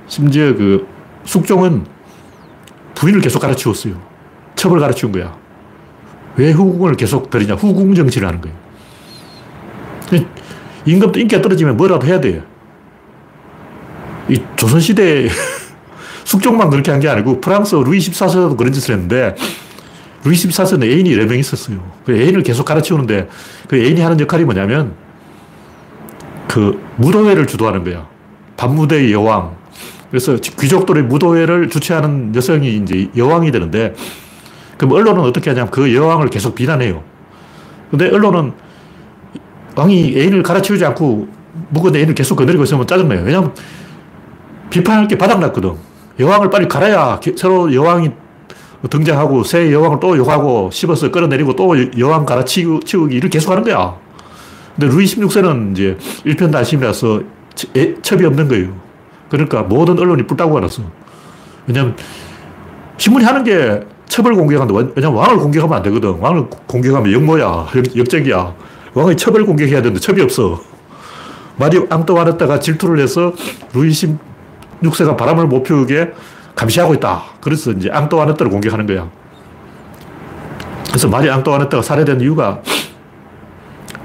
심지어 0.08 0.54
그 0.56 0.88
숙종은 1.26 1.86
부인을 2.94 3.22
계속 3.22 3.40
가르치웠어요. 3.40 4.00
첩을 4.56 4.80
가르치운 4.80 5.12
거야. 5.12 5.36
왜 6.38 6.52
후궁을 6.52 6.96
계속 6.96 7.30
들이냐? 7.30 7.56
후궁 7.56 7.94
정치를 7.96 8.28
하는 8.28 8.42
거예요. 8.42 8.56
임금도 10.86 11.20
인기가 11.20 11.42
떨어지면 11.42 11.78
뭐라도 11.78 12.06
해야 12.06 12.20
돼요. 12.22 12.44
이 14.30 14.42
조선시대 14.56 15.28
숙종만 16.26 16.70
그렇게 16.70 16.92
한 16.92 17.00
게 17.00 17.08
아니고 17.10 17.42
프랑스 17.42 17.76
루이 17.76 18.00
14세도 18.00 18.58
그런 18.58 18.72
짓을 18.74 18.94
했는데 18.94 19.36
루이 20.24 20.34
14세는 20.36 20.84
애인이 20.84 21.14
여러 21.14 21.26
명 21.26 21.38
있었어요. 21.38 21.92
그 22.06 22.16
애인을 22.16 22.44
계속 22.44 22.66
가르치우는데 22.66 23.30
그 23.68 23.78
애인이 23.78 24.02
하는 24.02 24.20
역할이 24.20 24.44
뭐냐면 24.44 24.94
그 26.56 26.82
무도회를 26.96 27.48
주도하는 27.48 27.84
거야. 27.84 28.08
반무대의 28.56 29.12
여왕. 29.12 29.58
그래서 30.10 30.38
귀족들의 30.38 31.04
무도회를 31.04 31.68
주최하는 31.70 32.34
여성이 32.34 32.78
이제 32.78 33.10
여왕이 33.18 33.52
되는데 33.52 33.94
그럼 34.78 34.94
언론은 34.94 35.20
어떻게 35.24 35.50
하냐면 35.50 35.70
그 35.70 35.94
여왕을 35.94 36.30
계속 36.30 36.56
비난해요. 36.56 37.04
근데 37.92 38.08
언론은 38.08 38.54
왕이 39.76 40.14
애인을 40.16 40.44
갈아치우지 40.44 40.86
않고 40.86 41.28
묵은 41.72 41.94
애인을 41.94 42.16
계속 42.16 42.38
거느리고 42.38 42.64
있으면 42.64 42.88
짜증나요. 42.88 43.24
왜냐면 43.26 43.54
비판할 44.70 45.10
게 45.10 45.18
바닥났거든. 45.18 45.74
여왕을 46.22 46.50
빨리 46.50 46.70
갈아야 46.70 47.20
새로 47.36 47.74
여왕이 47.74 48.12
등장하고 48.90 49.44
새 49.44 49.74
여왕을 49.74 50.00
또 50.00 50.16
욕하고 50.16 50.70
씹어서 50.72 51.12
끌어내리고 51.12 51.58
또 51.58 51.76
여왕 52.00 52.26
갈아치우기 52.26 53.14
일을 53.14 53.30
계속 53.30 53.52
하는 53.52 53.62
거야. 53.62 54.05
근데 54.76 54.94
루이 54.94 55.06
16세는 55.06 55.72
이제 55.72 55.98
일편단심이라서 56.26 57.22
첩이 58.02 58.26
없는 58.26 58.48
거예요. 58.48 58.76
그러니까 59.30 59.64
모든 59.64 59.98
언론이 59.98 60.24
뿔따고 60.28 60.58
알았어. 60.58 60.84
왜냐면 61.68 61.96
신문이 62.98 63.26
하는 63.26 63.44
게 63.44 63.82
첩을 64.08 64.34
공격한다. 64.36 64.74
왜냐면 64.96 65.18
왕을 65.18 65.38
공격하면 65.38 65.78
안 65.78 65.84
되거든. 65.84 66.20
왕을 66.20 66.48
공격하면 66.68 67.12
역모야. 67.12 67.68
역, 67.96 68.10
적이야 68.10 68.54
왕의 68.94 69.18
첩을 69.18 69.46
공격해야 69.46 69.82
되는데 69.82 70.00
첩이 70.00 70.22
없어. 70.22 70.62
마리 71.58 71.82
앙떠와르타가 71.90 72.60
질투를 72.60 73.00
해서 73.00 73.34
루이 73.74 73.90
16세가 73.90 75.16
바람을 75.18 75.48
못 75.48 75.64
피우게 75.64 76.12
감시하고 76.54 76.94
있다. 76.96 77.24
그래서 77.42 77.72
이제 77.72 77.90
앙떠와르타를 77.90 78.52
공격하는 78.52 78.86
거야. 78.86 79.10
그래서 80.88 81.08
마리 81.08 81.30
앙떠와르타가 81.30 81.82
살해된 81.82 82.22
이유가 82.22 82.62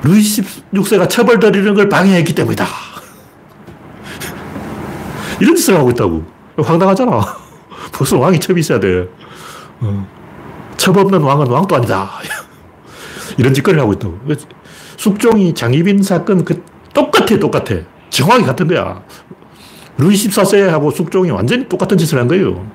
루이 0.03 0.21
16세가 0.21 1.09
처벌 1.09 1.39
들이는 1.39 1.75
걸 1.75 1.89
방해했기 1.89 2.35
때문이다. 2.35 2.67
이런 5.41 5.57
짓을 5.57 5.77
하고 5.77 5.91
있다고. 5.91 6.25
황당하잖아. 6.59 7.21
무슨 7.99 8.19
왕이 8.19 8.41
첩이 8.41 8.61
있어야 8.61 8.81
돼. 8.81 9.09
어. 9.81 10.07
첩 10.77 10.97
없는 10.97 11.21
왕은 11.21 11.47
왕도 11.47 11.77
아니다. 11.77 12.11
이런 13.39 13.53
짓거리를 13.55 13.81
하고 13.81 13.93
있다고. 13.93 14.19
숙종이 14.97 15.55
장희빈 15.55 16.03
사건 16.03 16.45
그 16.45 16.63
똑같아, 16.93 17.39
똑같아. 17.39 17.77
정확히 18.11 18.45
같은 18.45 18.67
거야. 18.69 19.03
루이 19.99 20.15
14세하고 20.15 20.95
숙종이 20.95 21.31
완전히 21.31 21.69
똑같은 21.69 21.97
짓을 21.97 22.19
한 22.19 22.29
거예요. 22.29 22.67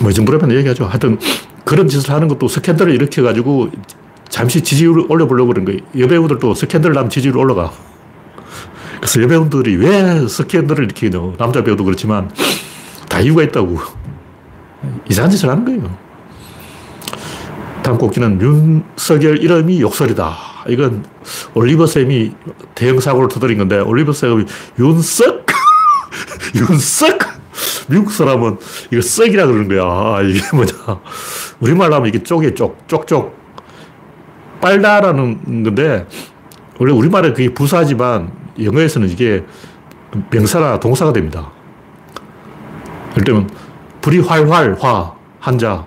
뭐, 0.00 0.10
이 0.10 0.14
정도라면 0.14 0.56
얘기하죠. 0.56 0.86
하여튼, 0.86 1.18
그런 1.64 1.88
짓을 1.88 2.10
하는 2.10 2.28
것도 2.28 2.48
스캔들을 2.48 2.92
일으켜가지고 2.94 3.70
잠시 4.28 4.62
지지율을 4.62 5.06
올려보려고 5.08 5.52
그런 5.52 5.64
거예요. 5.64 5.80
여배우들도 5.98 6.54
스캔들 6.54 6.92
나면 6.92 7.10
지지율 7.10 7.36
올라가. 7.36 7.72
그래서 8.96 9.22
여배우들이 9.22 9.76
왜 9.76 10.26
스캔들을 10.26 10.84
일으키냐. 10.84 11.36
남자 11.38 11.62
배우도 11.62 11.84
그렇지만 11.84 12.30
다 13.08 13.20
이유가 13.20 13.42
있다고. 13.42 13.78
이상한 15.08 15.30
짓을 15.30 15.48
하는 15.48 15.64
거예요. 15.64 15.96
다음 17.82 17.98
곡지는 17.98 18.40
윤석열 18.40 19.38
이름이 19.38 19.80
욕설이다. 19.80 20.36
이건 20.68 21.04
올리버 21.54 21.86
쌤이 21.86 22.32
대형 22.74 23.00
사고를 23.00 23.28
터뜨린 23.28 23.58
건데 23.58 23.78
올리버 23.78 24.12
쌤이 24.12 24.44
윤석 24.78 25.46
윤석 26.54 27.39
미국 27.90 28.12
사람은 28.12 28.58
이거 28.92 29.02
썩이라 29.02 29.46
그러는 29.46 29.68
거야. 29.68 29.82
아, 29.82 30.22
이게 30.22 30.40
뭐냐. 30.54 30.72
우리말로 31.58 31.96
하면 31.96 32.08
이게 32.08 32.22
쪽이 32.22 32.54
쪽, 32.54 32.86
쪽쪽. 32.86 33.36
빨다라는 34.60 35.64
건데, 35.64 36.06
원래 36.78 36.92
우리말에 36.92 37.32
그게 37.32 37.52
부사지만 37.52 38.30
영어에서는 38.62 39.08
이게 39.08 39.44
명사나 40.30 40.78
동사가 40.78 41.12
됩니다. 41.12 41.50
예를 43.12 43.24
들면, 43.24 43.50
불이 44.00 44.20
활활, 44.20 44.76
화, 44.80 45.12
한자. 45.40 45.86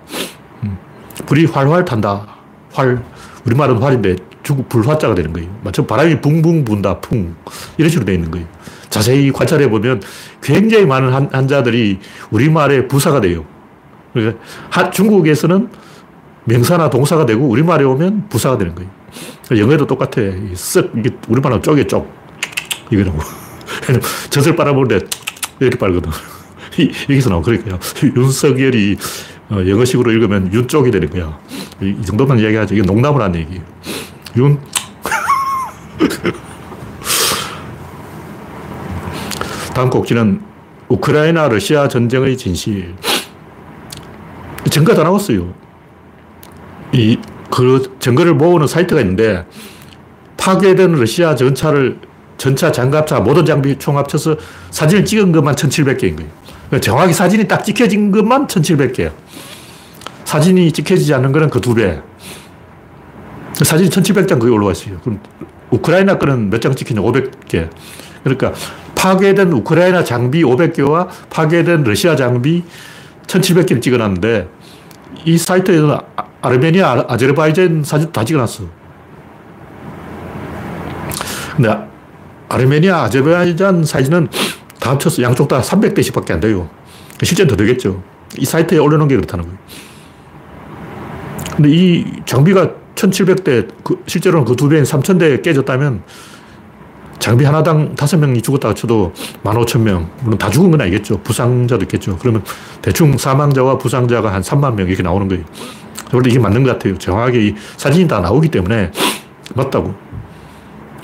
음, 0.63 0.77
불이 1.25 1.45
활활 1.45 1.85
탄다. 1.85 2.27
활. 2.73 3.01
우리말은 3.45 3.77
활인데 3.81 4.15
불화자가 4.67 5.15
되는 5.15 5.31
거예요. 5.31 5.49
마치 5.63 5.85
바람이 5.85 6.19
붕붕 6.21 6.65
분다, 6.65 6.99
풍. 6.99 7.35
이런 7.77 7.89
식으로 7.89 8.05
되어 8.05 8.15
있는 8.15 8.29
거예요. 8.29 8.47
자세히 8.93 9.31
관찰해 9.31 9.71
보면 9.71 10.03
굉장히 10.43 10.85
많은 10.85 11.11
한자들이 11.33 11.97
우리말의 12.29 12.87
부사가 12.87 13.21
돼요. 13.21 13.43
그러니까 14.13 14.91
중국에서는 14.91 15.67
명사나 16.45 16.91
동사가 16.91 17.25
되고 17.25 17.43
우리말에 17.47 17.85
오면 17.85 18.29
부사가 18.29 18.59
되는 18.59 18.75
거예요. 18.75 18.91
영어에도 19.57 19.87
똑같아. 19.87 20.21
쓱, 20.21 20.99
이게 20.99 21.09
우리말은 21.27 21.63
쪽에 21.63 21.87
쪽. 21.87 22.13
이거라고. 22.91 23.17
젖을 24.29 24.55
빨아보는데 24.55 25.07
이렇게 25.59 25.75
빨거든. 25.75 26.11
여기서 27.09 27.31
나온 27.31 27.41
그러니까 27.41 27.79
윤석열이 28.03 28.97
어, 29.49 29.55
영어식으로 29.67 30.11
읽으면 30.11 30.53
윤 30.53 30.67
쪽이 30.67 30.91
되는 30.91 31.09
거야. 31.09 31.39
이 31.81 32.05
정도만 32.05 32.37
이야기하죠. 32.37 32.75
이게 32.75 32.83
농담을 32.83 33.23
한 33.23 33.35
얘기예요. 33.35 33.63
윤. 34.37 34.59
다음 39.73 39.89
곡지는 39.89 40.41
우크라이나 40.89 41.47
러시아 41.47 41.87
전쟁의 41.87 42.37
진실. 42.37 42.93
증거 44.69 44.93
다 44.93 45.03
나왔어요. 45.03 45.53
이, 46.91 47.17
그 47.49 47.95
증거를 47.99 48.35
모으는 48.35 48.67
사이트가 48.67 49.01
있는데 49.01 49.45
파괴된 50.37 50.93
러시아 50.93 51.35
전차를 51.35 51.99
전차, 52.37 52.71
장갑차, 52.71 53.19
모든 53.21 53.45
장비 53.45 53.77
총 53.77 53.97
합쳐서 53.97 54.35
사진을 54.71 55.05
찍은 55.05 55.31
것만 55.31 55.55
1700개인 55.55 56.15
거예요. 56.17 56.29
그러니까 56.67 56.79
정확히 56.81 57.13
사진이 57.13 57.47
딱 57.47 57.63
찍혀진 57.63 58.11
것만 58.11 58.47
1700개야. 58.47 59.11
사진이 60.25 60.71
찍혀지지 60.71 61.13
않는 61.15 61.31
거는 61.31 61.49
그 61.49 61.59
두 61.61 61.73
배. 61.73 61.99
사진이 63.53 63.89
1700장 63.89 64.39
거기 64.39 64.49
올라와 64.51 64.71
있어요. 64.71 64.99
그럼 65.01 65.19
우크라이나 65.69 66.17
거는 66.17 66.49
몇 66.49 66.59
장 66.59 66.75
찍히냐? 66.75 67.01
500개. 67.01 67.69
그러니까 68.23 68.53
파괴된 69.03 69.51
우크라이나 69.51 70.01
장비 70.05 70.43
500개와 70.43 71.09
파괴된 71.29 71.83
러시아 71.83 72.15
장비 72.15 72.63
1700개를 73.27 73.81
찍어놨는데 73.81 74.47
이 75.25 75.37
사이트에는 75.37 75.97
아르메니아, 76.41 77.07
아제르바이잔 77.09 77.83
사진 77.83 78.13
다 78.13 78.23
찍어놨어. 78.23 78.63
근데 81.57 81.77
아르메니아, 82.47 83.03
아제르바이잔 83.03 83.83
사진은 83.83 84.29
다 84.79 84.91
합쳐서 84.91 85.21
양쪽 85.21 85.49
다 85.49 85.61
300대씩 85.61 86.13
밖에 86.13 86.31
안 86.31 86.39
돼요. 86.39 86.69
실제는 87.21 87.49
더 87.49 87.57
되겠죠. 87.57 88.01
이 88.37 88.45
사이트에 88.45 88.77
올려놓은 88.77 89.09
게 89.09 89.15
그렇다는 89.15 89.43
거예요. 89.43 89.57
근데 91.57 91.69
이 91.69 92.05
장비가 92.25 92.71
1700대, 92.95 93.67
그 93.83 94.01
실제로는 94.07 94.45
그 94.45 94.55
두 94.55 94.69
배인 94.69 94.83
3000대 94.83 95.43
깨졌다면 95.43 96.03
장비 97.23 97.45
하나당 97.45 97.95
다섯 97.95 98.17
명이 98.17 98.41
죽었다 98.41 98.73
쳐도 98.73 99.13
15,000명. 99.45 100.09
물론 100.23 100.37
다 100.37 100.49
죽은 100.49 100.71
건 100.71 100.81
아니겠죠. 100.81 101.21
부상자도 101.21 101.83
있겠죠. 101.83 102.17
그러면 102.17 102.43
대충 102.81 103.17
사망자와 103.17 103.77
부상자가 103.77 104.33
한 104.33 104.41
3만 104.41 104.73
명 104.73 104.89
이렇게 104.89 105.03
나오는 105.03 105.25
거예요. 105.29 105.45
원래 106.11 106.29
이게 106.29 106.37
맞는 106.37 106.63
것 106.63 106.73
같아요. 106.73 106.97
정확하게 106.97 107.47
이 107.47 107.55
사진이 107.77 108.09
다 108.09 108.19
나오기 108.19 108.49
때문에 108.49 108.91
맞다고. 109.55 109.95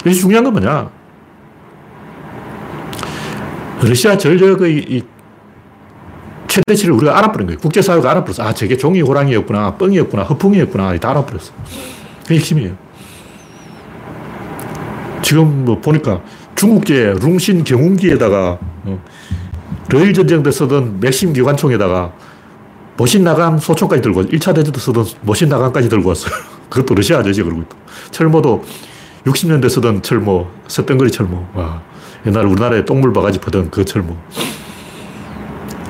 이게 0.01 0.11
중요한 0.11 0.43
건 0.43 0.51
뭐냐. 0.55 0.89
러시아 3.83 4.17
전력의 4.17 4.75
이 4.77 5.03
최대치를 6.49 6.95
우리가 6.95 7.17
알아버린 7.17 7.47
거예요. 7.47 7.59
국제사회가 7.59 8.11
알아버렸어. 8.11 8.43
아, 8.43 8.53
저게 8.53 8.75
종이 8.75 8.99
호랑이였구나, 8.99 9.77
뻥이었구나, 9.77 10.23
허풍이었구나. 10.23 10.97
다 10.97 11.11
알아버렸어. 11.11 11.53
그게 12.23 12.35
핵심이에요. 12.35 12.88
지금 15.21 15.65
뭐 15.65 15.79
보니까 15.79 16.21
중국제 16.55 17.15
룽신 17.19 17.63
경운기에다가 17.63 18.59
어, 18.85 19.03
러일 19.89 20.13
전쟁 20.13 20.43
때 20.43 20.51
쓰던 20.51 20.99
맥심 20.99 21.33
기관총에다가 21.33 22.13
모신 22.97 23.23
나강 23.23 23.59
소총까지 23.59 24.01
들고 24.01 24.23
1차 24.23 24.53
대전 24.53 24.73
때 24.73 24.79
쓰던 24.79 25.05
모신 25.21 25.49
나강까지 25.49 25.89
들고 25.89 26.09
왔어요. 26.09 26.31
그것도 26.69 26.95
러시아 26.95 27.19
아저씨 27.19 27.41
그러고 27.41 27.61
있다. 27.61 27.75
철모도 28.11 28.63
60년대 29.25 29.69
쓰던 29.69 30.01
철모, 30.01 30.47
쇳덩거리 30.67 31.11
철모. 31.11 31.47
와, 31.53 31.81
옛날 32.25 32.45
우리나라에 32.45 32.85
똥물 32.85 33.13
바가지 33.13 33.39
퍼던 33.39 33.71
그 33.71 33.85
철모. 33.85 34.15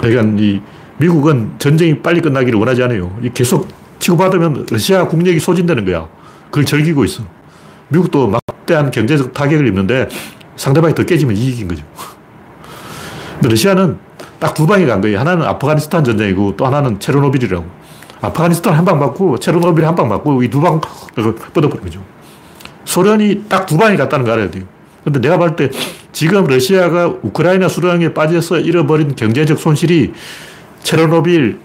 그러니까 0.01 0.41
이 0.41 0.61
미국은 0.97 1.53
전쟁이 1.59 1.99
빨리 1.99 2.21
끝나기를 2.21 2.59
원하지 2.59 2.83
않아요. 2.83 3.17
계속 3.33 3.67
치고받으면 3.99 4.67
러시아 4.69 5.07
국력이 5.07 5.39
소진되는 5.39 5.85
거야. 5.85 6.07
그걸 6.45 6.65
즐기고 6.65 7.05
있어. 7.05 7.23
미국도 7.89 8.27
막대한 8.27 8.91
경제적 8.91 9.33
타격을 9.33 9.67
입는데 9.67 10.07
상대방이 10.55 10.93
더 10.95 11.03
깨지면 11.03 11.35
이익인 11.35 11.67
거죠. 11.67 11.83
근데 13.35 13.49
러시아는 13.49 13.97
딱 14.39 14.53
두 14.53 14.65
방에 14.67 14.85
간 14.85 15.01
거예요. 15.01 15.19
하나는 15.19 15.45
아프가니스탄 15.45 16.03
전쟁이고 16.03 16.55
또 16.55 16.65
하나는 16.65 16.99
체르노빌이라고. 16.99 17.65
아프가니스탄 18.21 18.73
한 18.73 18.85
방 18.85 18.99
맞고 18.99 19.37
체르노빌 19.39 19.85
한 19.85 19.95
방 19.95 20.07
맞고 20.07 20.43
이 20.43 20.49
두 20.49 20.61
방 20.61 20.79
뻗어버린 21.53 21.83
거죠. 21.83 22.03
소련이 22.85 23.45
딱 23.49 23.65
두 23.65 23.77
방이 23.77 23.97
갔다는 23.97 24.25
거 24.25 24.31
알아야 24.33 24.49
돼요. 24.49 24.63
근데 25.03 25.19
내가 25.19 25.37
볼때 25.37 25.69
지금 26.11 26.45
러시아가 26.45 27.07
우크라이나 27.07 27.67
수령에 27.69 28.13
빠져서 28.13 28.59
잃어버린 28.59 29.15
경제적 29.15 29.57
손실이 29.59 30.13
체르노빌, 30.83 31.59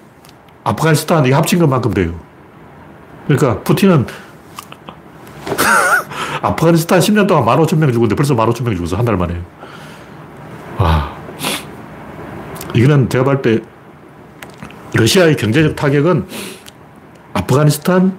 아프가니스탄 0.64 1.24
이게 1.26 1.34
합친 1.34 1.58
것만큼 1.58 1.92
돼요. 1.94 2.14
그러니까 3.26 3.60
푸틴은 3.62 4.06
아프가니스탄 6.48 7.00
10년 7.00 7.26
동안 7.26 7.44
15,000명 7.44 7.92
죽었는데 7.92 8.14
벌써 8.14 8.34
15,000명 8.34 8.76
죽었어. 8.76 8.96
한달 8.96 9.16
만에. 9.16 9.40
와. 10.78 11.14
이거는 12.74 13.08
제가 13.08 13.24
볼 13.24 13.42
때 13.42 13.60
러시아의 14.94 15.36
경제적 15.36 15.74
타격은 15.74 16.26
아프가니스탄, 17.32 18.18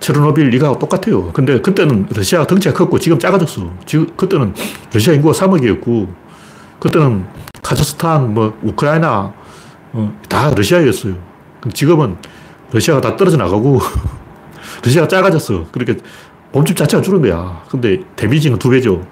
체르노빌 0.00 0.52
이가 0.54 0.78
똑같아요. 0.78 1.32
근데 1.32 1.60
그때는 1.60 2.06
러시아가 2.14 2.46
덩치가 2.46 2.74
컸고 2.74 2.98
지금 2.98 3.18
작아졌어. 3.18 3.70
지금 3.86 4.06
그때는 4.16 4.54
러시아 4.92 5.14
인구가 5.14 5.32
3억이었고 5.32 6.08
그때는 6.80 7.26
카자흐스탄, 7.62 8.34
뭐 8.34 8.58
우크라이나 8.62 9.32
어, 9.92 10.20
다 10.28 10.50
러시아였어요. 10.54 11.14
지금은 11.72 12.16
러시아가 12.72 13.00
다 13.00 13.16
떨어져 13.16 13.38
나가고 13.38 13.80
러시아가 14.84 15.08
작아졌어. 15.08 15.66
그렇게 15.72 15.96
몸집 16.56 16.74
자체가 16.74 17.02
줄은 17.02 17.20
거야. 17.20 17.62
근데 17.68 18.00
데미지는 18.16 18.58
두 18.58 18.70
배죠. 18.70 19.06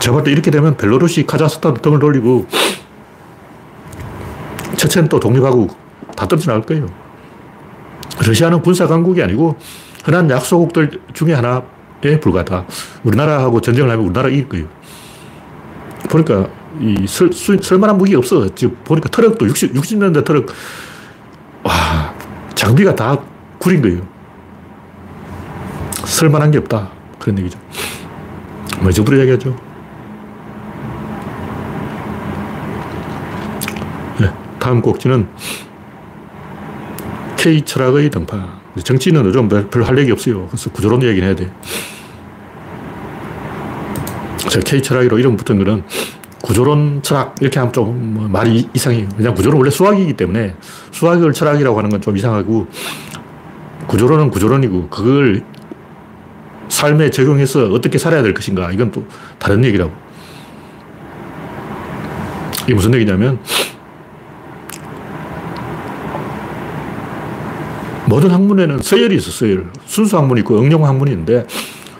제가 0.00 0.16
볼때 0.16 0.32
이렇게 0.32 0.50
되면 0.50 0.76
벨로루시, 0.76 1.26
카자흐스탄 1.26 1.74
등을 1.74 2.00
돌리고 2.00 2.48
체첸 4.76 5.08
또 5.08 5.20
독립하고 5.20 5.68
다 6.16 6.26
떨어져 6.26 6.50
나갈 6.50 6.66
거예요. 6.66 6.88
러시아는 8.26 8.62
군사 8.62 8.88
강국이 8.88 9.22
아니고 9.22 9.56
흔한 10.04 10.28
약소국들 10.28 11.00
중에 11.12 11.32
하나 11.34 11.62
불과하다. 12.00 12.66
우리나라하고 13.04 13.60
전쟁을 13.60 13.88
하면 13.90 14.06
우리나라 14.06 14.28
이길 14.28 14.48
거예요. 14.48 14.66
보니까 16.08 16.48
이 16.80 17.06
쓸, 17.06 17.32
쓸만한 17.32 17.96
무기가 17.96 18.18
없어. 18.18 18.52
지금 18.56 18.76
보니까 18.82 19.08
트럭도 19.08 19.46
60, 19.46 19.74
60년대 19.74 20.24
트럭, 20.24 20.46
와, 20.46 20.54
장비가 22.60 22.94
다 22.94 23.18
구린 23.58 23.80
거예요. 23.80 24.06
쓸만한 26.04 26.50
게 26.50 26.58
없다. 26.58 26.90
그런 27.18 27.38
얘기죠. 27.38 27.58
뭐, 28.80 28.90
이 28.90 28.92
정도로 28.92 29.16
이야기하죠. 29.16 29.56
네, 34.20 34.30
다음 34.58 34.82
꼭지는 34.82 35.26
K 37.38 37.62
철학의 37.62 38.10
등판. 38.10 38.46
정치는 38.84 39.24
요즘 39.24 39.48
별로 39.48 39.86
할 39.86 39.96
얘기 39.96 40.12
없어요. 40.12 40.46
그래서 40.48 40.70
구조론 40.70 41.00
이야기는 41.00 41.26
해야 41.26 41.34
돼. 41.34 41.50
제가 44.50 44.62
K 44.66 44.82
철학이로 44.82 45.18
이름 45.18 45.38
붙은 45.38 45.56
거는 45.64 45.82
구조론 46.42 47.02
철학 47.02 47.34
이렇게 47.40 47.58
하면 47.58 47.72
좀뭐 47.72 48.28
말이 48.28 48.68
이상해요. 48.74 49.08
왜냐 49.16 49.34
구조론 49.34 49.58
원래 49.58 49.70
수학이기 49.70 50.14
때문에 50.14 50.54
수학을 50.90 51.32
철학이라고 51.32 51.76
하는 51.78 51.90
건 51.90 52.00
좀 52.00 52.16
이상하고 52.16 52.66
구조론은 53.86 54.30
구조론이고 54.30 54.88
그걸 54.88 55.44
삶에 56.68 57.10
적용해서 57.10 57.66
어떻게 57.72 57.98
살아야 57.98 58.22
될 58.22 58.32
것인가 58.32 58.70
이건 58.70 58.90
또 58.90 59.04
다른 59.38 59.64
얘기라고. 59.64 59.92
이게 62.64 62.74
무슨 62.74 62.94
얘기냐면 62.94 63.38
모든 68.06 68.30
학문에는 68.30 68.78
서열이 68.78 69.16
있어 69.16 69.30
서열. 69.30 69.70
순수 69.86 70.16
학문이 70.16 70.40
있고 70.40 70.58
응용 70.60 70.86
학문이 70.86 71.10
있는데 71.10 71.46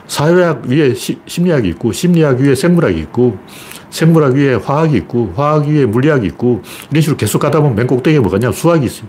사회학 0.06 0.64
위에 0.66 0.94
시, 0.94 1.18
심리학이 1.26 1.68
있고 1.70 1.92
심리학 1.92 2.40
위에 2.40 2.54
생물학이 2.54 2.98
있고 3.00 3.38
생물학 3.90 4.34
위에 4.34 4.54
화학이 4.54 4.96
있고, 4.98 5.32
화학 5.36 5.66
위에 5.66 5.84
물리학이 5.86 6.26
있고, 6.28 6.62
이런 6.90 7.02
식으로 7.02 7.16
계속 7.16 7.40
가다 7.40 7.60
보면 7.60 7.76
맨 7.76 7.86
꼭대기에 7.86 8.20
뭐가 8.20 8.36
있냐 8.38 8.52
수학이 8.52 8.86
있어요. 8.86 9.08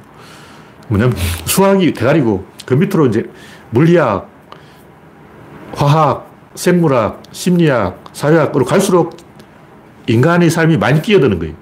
뭐냐면 0.88 1.16
수학이 1.46 1.94
대가리고, 1.94 2.46
그 2.66 2.74
밑으로 2.74 3.08
이제 3.08 3.30
물리학, 3.70 4.30
화학, 5.74 6.30
생물학, 6.56 7.24
심리학, 7.32 8.04
사회학으로 8.12 8.66
갈수록 8.66 9.16
인간의 10.08 10.50
삶이 10.50 10.78
많이 10.78 11.02
끼어드는 11.02 11.40
거예요. 11.40 11.54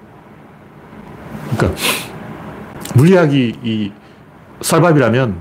그러니까 1.55 1.79
물리학이 2.95 3.59
이 3.63 3.91
쌀밥이라면, 4.61 5.37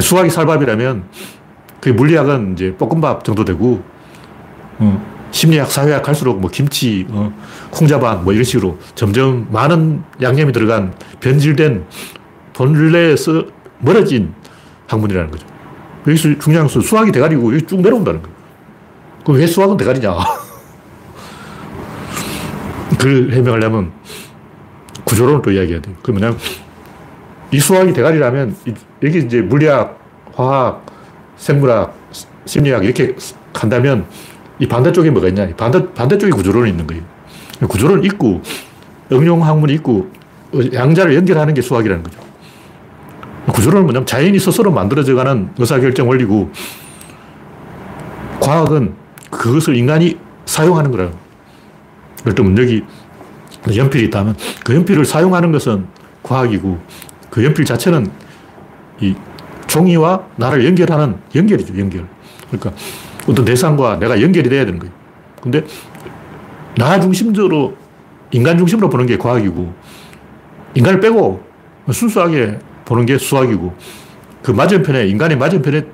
수학이 0.00 0.30
쌀밥이라면, 0.30 1.04
그 1.80 1.88
물리학은 1.88 2.52
이제 2.52 2.74
볶음밥 2.76 3.24
정도 3.24 3.44
되고, 3.44 3.82
어, 4.78 5.19
심리학, 5.30 5.70
사회학 5.70 6.06
할수록 6.06 6.40
뭐 6.40 6.50
김치, 6.50 7.06
어, 7.10 7.32
콩자반 7.70 8.24
뭐 8.24 8.32
이런 8.32 8.44
식으로 8.44 8.78
점점 8.94 9.46
많은 9.50 10.02
양념이 10.20 10.52
들어간 10.52 10.94
변질된 11.20 11.84
본래에서 12.52 13.44
멀어진 13.78 14.34
학문이라는 14.86 15.30
거죠. 15.30 15.46
여기서 16.06 16.38
중요한 16.38 16.66
것은 16.66 16.80
수학이 16.80 17.12
대가리고 17.12 17.54
여기 17.54 17.66
쭉 17.66 17.80
내려온다는 17.80 18.22
거예요. 18.22 18.36
그럼 19.24 19.38
왜 19.38 19.46
수학은 19.46 19.76
대가리냐? 19.76 20.14
그걸 22.98 23.32
해명하려면 23.32 23.92
구조론을 25.04 25.42
또 25.42 25.50
이야기해야 25.50 25.80
돼요. 25.80 25.94
그 26.02 26.10
뭐냐면 26.10 26.38
이 27.50 27.58
수학이 27.58 27.92
대가리라면 27.92 28.56
여기 29.02 29.18
이제 29.18 29.40
물리학, 29.40 29.98
화학, 30.34 30.86
생물학, 31.36 31.94
심리학 32.44 32.84
이렇게 32.84 33.14
간다면 33.52 34.06
이 34.60 34.68
반대쪽에 34.68 35.10
뭐가 35.10 35.28
있냐. 35.28 35.48
반대, 35.56 35.92
반대쪽에 35.92 36.30
구조론이 36.30 36.70
있는 36.70 36.86
거예요. 36.86 37.02
구조론 37.66 38.04
있고, 38.04 38.42
응용 39.10 39.44
학문이 39.44 39.72
있고, 39.74 40.10
양자를 40.72 41.14
연결하는 41.14 41.54
게 41.54 41.62
수학이라는 41.62 42.02
거죠. 42.02 42.20
구조론은 43.52 43.84
뭐냐면 43.84 44.06
자연이 44.06 44.38
스스로 44.38 44.70
만들어져가는 44.70 45.50
의사결정 45.58 46.08
원리고, 46.08 46.50
과학은 48.40 48.94
그것을 49.30 49.76
인간이 49.76 50.18
사용하는 50.44 50.90
거라고. 50.90 51.18
들면 52.22 52.58
여기 52.58 52.82
연필이 53.74 54.04
있다면 54.06 54.36
그 54.62 54.74
연필을 54.74 55.06
사용하는 55.06 55.52
것은 55.52 55.86
과학이고, 56.22 56.78
그 57.30 57.44
연필 57.44 57.64
자체는 57.64 58.10
이 59.00 59.14
종이와 59.66 60.26
나를 60.36 60.66
연결하는 60.66 61.16
연결이죠, 61.34 61.78
연결. 61.78 62.06
그러니까 62.50 62.72
어떤 63.28 63.44
대상과 63.44 63.98
내가 63.98 64.20
연결이 64.20 64.48
돼야 64.48 64.64
되는 64.64 64.78
거예요. 64.78 64.92
근데 65.42 65.64
나 66.76 67.00
중심적으로 67.00 67.76
인간 68.30 68.56
중심으로 68.58 68.88
보는 68.88 69.06
게 69.06 69.16
과학이고 69.16 69.72
인간을 70.74 71.00
빼고 71.00 71.42
순수하게 71.90 72.58
보는 72.84 73.06
게 73.06 73.18
수학이고 73.18 73.74
그 74.42 74.50
맞은편에 74.50 75.06
인간의 75.08 75.36
맞은편에 75.38 75.84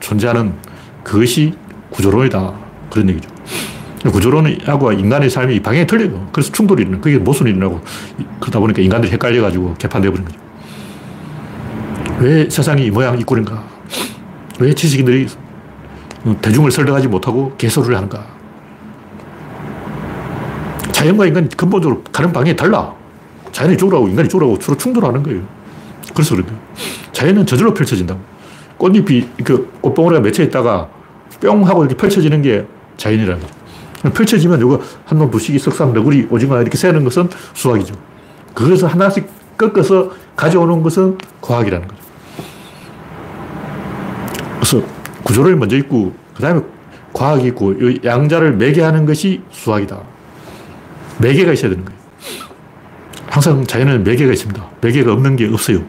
존재하는 0.00 0.54
그것이 1.02 1.54
구조론이다. 1.90 2.54
그런 2.90 3.08
얘기죠. 3.10 3.30
구조론하고 4.10 4.92
인간의 4.92 5.30
삶이 5.30 5.60
방향이 5.60 5.86
틀려요. 5.86 6.28
그래서 6.32 6.52
충돌이 6.52 6.82
일어나. 6.82 7.00
그게 7.00 7.16
모순이 7.16 7.50
일어나고 7.50 7.80
그러다 8.40 8.58
보니까 8.58 8.82
인간들이 8.82 9.12
헷갈려가지고 9.12 9.74
개판되어 9.74 10.10
버린 10.10 10.24
거죠. 10.24 10.38
왜 12.20 12.48
세상이 12.48 12.86
이 12.86 12.90
모양 12.90 13.18
이 13.18 13.24
꼴인가? 13.24 13.64
왜 14.60 14.74
지식인들이 14.74 15.26
대중을 16.40 16.70
설득하지 16.70 17.08
못하고 17.08 17.54
개소리를 17.56 17.94
하는가? 17.94 18.24
자연과 20.92 21.26
인간이 21.26 21.48
근본적으로 21.50 22.02
가는 22.12 22.32
방향이 22.32 22.56
달라. 22.56 22.92
자연이 23.52 23.76
죽으라고 23.76 24.08
인간이 24.08 24.28
죽으라고 24.28 24.58
서로 24.60 24.78
충돌하는 24.78 25.22
거예요. 25.22 25.42
그래서 26.14 26.34
그런 26.34 26.46
거예요. 26.46 26.60
자연은 27.12 27.46
저절로 27.46 27.74
펼쳐진다고. 27.74 28.20
꽃잎이 28.78 29.28
그 29.44 29.70
꽃봉오리가 29.80 30.20
맺혀 30.20 30.42
있다가 30.44 30.88
뿅 31.40 31.66
하고 31.66 31.84
이렇게 31.84 31.96
펼쳐지는 31.96 32.42
게 32.42 32.66
자연이라는 32.96 33.40
거죠. 33.40 33.54
펼쳐지면 34.12 34.60
이거 34.60 34.80
한 35.06 35.18
놈, 35.18 35.30
두식이, 35.30 35.58
석삼, 35.58 35.92
너구리, 35.94 36.26
오징어 36.30 36.60
이렇게 36.60 36.76
세는 36.76 37.04
것은 37.04 37.28
수학이죠. 37.54 37.94
그것을 38.52 38.88
하나씩 38.88 39.28
꺾어서 39.56 40.10
가져오는 40.36 40.82
것은 40.82 41.16
과학이라는 41.40 41.88
거죠. 41.88 42.02
그래서 44.56 44.82
구조를 45.24 45.56
먼저 45.56 45.76
있고, 45.76 46.14
그 46.34 46.42
다음에 46.42 46.60
과학이 47.12 47.48
있고, 47.48 47.72
이 47.72 48.00
양자를 48.04 48.56
매개하는 48.56 49.06
것이 49.06 49.42
수학이다. 49.50 50.00
매개가 51.18 51.52
있어야 51.52 51.70
되는 51.70 51.84
거예요. 51.84 51.98
항상 53.26 53.66
자연에는 53.66 54.04
매개가 54.04 54.32
있습니다. 54.32 54.64
매개가 54.80 55.12
없는 55.12 55.36
게 55.36 55.48
없어요. 55.48 55.82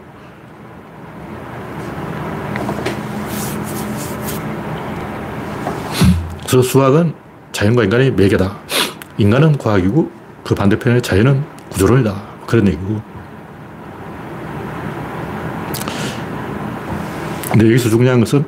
그래서 6.40 6.62
수학은 6.62 7.12
자연과 7.52 7.84
인간의 7.84 8.12
매개다. 8.12 8.56
인간은 9.18 9.58
과학이고 9.58 10.10
그 10.44 10.54
반대편에 10.54 11.00
자연은 11.00 11.44
구조론이다. 11.70 12.14
그런 12.46 12.66
얘기고. 12.68 13.00
근데 17.50 17.66
여기서 17.66 17.88
중요한 17.88 18.20
것은 18.20 18.44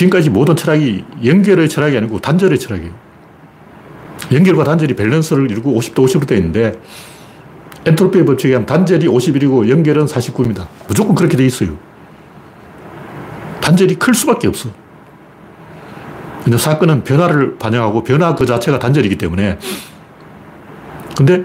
지금까지 0.00 0.30
모든 0.30 0.56
철학이 0.56 1.04
연결의 1.24 1.68
철학이 1.68 1.96
아니고 1.96 2.20
단절의 2.20 2.58
철학이에요. 2.58 2.92
연결과 4.32 4.64
단절이 4.64 4.94
밸런스를 4.96 5.50
이루고 5.50 5.78
50도 5.78 6.06
50으로 6.06 6.26
되어 6.26 6.38
있는데 6.38 6.80
엔트로피의 7.84 8.24
법칙에 8.24 8.54
하면 8.54 8.66
단절이 8.66 9.06
51이고 9.06 9.68
연결은 9.68 10.06
49입니다. 10.06 10.68
무조건 10.88 11.14
그렇게 11.14 11.36
돼 11.36 11.44
있어요. 11.44 11.76
단절이 13.60 13.96
클 13.96 14.14
수밖에 14.14 14.48
없어. 14.48 14.70
근데 16.44 16.56
사건은 16.56 17.04
변화를 17.04 17.58
반영하고 17.58 18.02
변화 18.02 18.34
그 18.34 18.46
자체가 18.46 18.78
단절이기 18.78 19.18
때문에 19.18 19.58
근데 21.14 21.44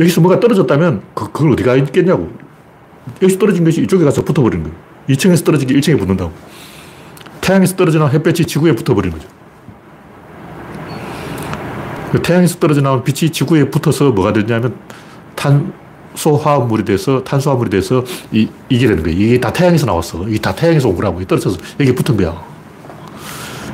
여기서 0.00 0.20
뭐가 0.20 0.40
떨어졌다면 0.40 1.02
그, 1.14 1.30
그걸 1.30 1.52
어디가 1.52 1.76
있겠냐고. 1.76 2.32
여기서 3.22 3.38
떨어진 3.38 3.64
것이 3.64 3.82
이쪽에 3.82 4.04
가서 4.04 4.24
붙어버리는 4.24 4.64
거예요. 4.64 4.78
2층에서 5.08 5.44
떨어진 5.44 5.68
게 5.68 5.74
1층에 5.74 5.96
붙는다고. 5.96 6.32
태양에서 7.44 7.76
떨어져 7.76 7.98
나온 7.98 8.10
햇볕이 8.10 8.46
지구에 8.46 8.74
붙어버리는 8.74 9.16
거죠. 9.18 9.28
그 12.10 12.22
태양에서 12.22 12.58
떨어져 12.58 12.80
나온 12.80 13.04
빛이 13.04 13.30
지구에 13.30 13.68
붙어서 13.70 14.12
뭐가 14.12 14.32
되냐면 14.32 14.74
탄소화합물이 15.34 16.84
돼서 16.84 17.22
탄소화물이 17.22 17.68
돼서 17.68 18.02
이, 18.32 18.48
이게 18.70 18.86
되는 18.86 19.02
거예요. 19.02 19.18
이게 19.18 19.38
다 19.40 19.52
태양에서 19.52 19.84
나왔어. 19.84 20.26
이게 20.28 20.38
다 20.38 20.54
태양에서 20.54 20.88
온 20.88 20.96
거라고. 20.96 21.22
떨어져서 21.26 21.58
여기 21.80 21.94
붙은 21.94 22.16
거야. 22.16 22.34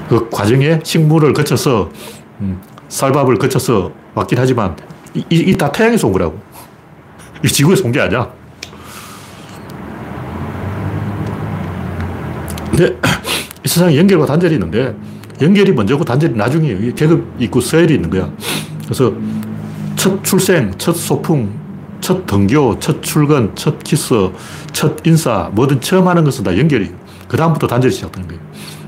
그 0.08 0.28
과정에 0.30 0.80
식물을 0.82 1.32
거쳐서 1.32 1.90
음, 2.40 2.60
쌀밥을 2.88 3.36
거쳐서 3.38 3.92
왔긴 4.14 4.38
하지만 4.38 4.76
이게 5.14 5.56
다 5.56 5.70
태양에서 5.70 6.08
온 6.08 6.12
거라고. 6.14 6.40
이 7.44 7.48
지구에서 7.48 7.84
온 7.84 7.92
게 7.92 8.00
아니야. 8.00 8.28
근데 12.70 12.96
세상에 13.70 13.96
연결과 13.96 14.26
단절이 14.26 14.54
있는데 14.54 14.96
연결이 15.40 15.70
먼저고 15.70 16.04
단절이 16.04 16.34
나중이에요. 16.34 16.92
계급 16.92 17.36
있고 17.38 17.60
서열이 17.60 17.94
있는 17.94 18.10
거야. 18.10 18.28
그래서 18.84 19.14
첫 19.94 20.24
출생, 20.24 20.72
첫 20.76 20.96
소풍, 20.96 21.48
첫 22.00 22.26
등교, 22.26 22.80
첫 22.80 23.00
출근, 23.00 23.52
첫 23.54 23.80
키스, 23.84 24.12
첫 24.72 24.96
인사, 25.06 25.50
뭐든 25.54 25.80
처음 25.80 26.08
하는 26.08 26.24
것은 26.24 26.42
다 26.42 26.58
연결이에요. 26.58 26.92
그다음부터 27.28 27.68
단절이 27.68 27.94
시작되는 27.94 28.26
거예요. 28.26 28.42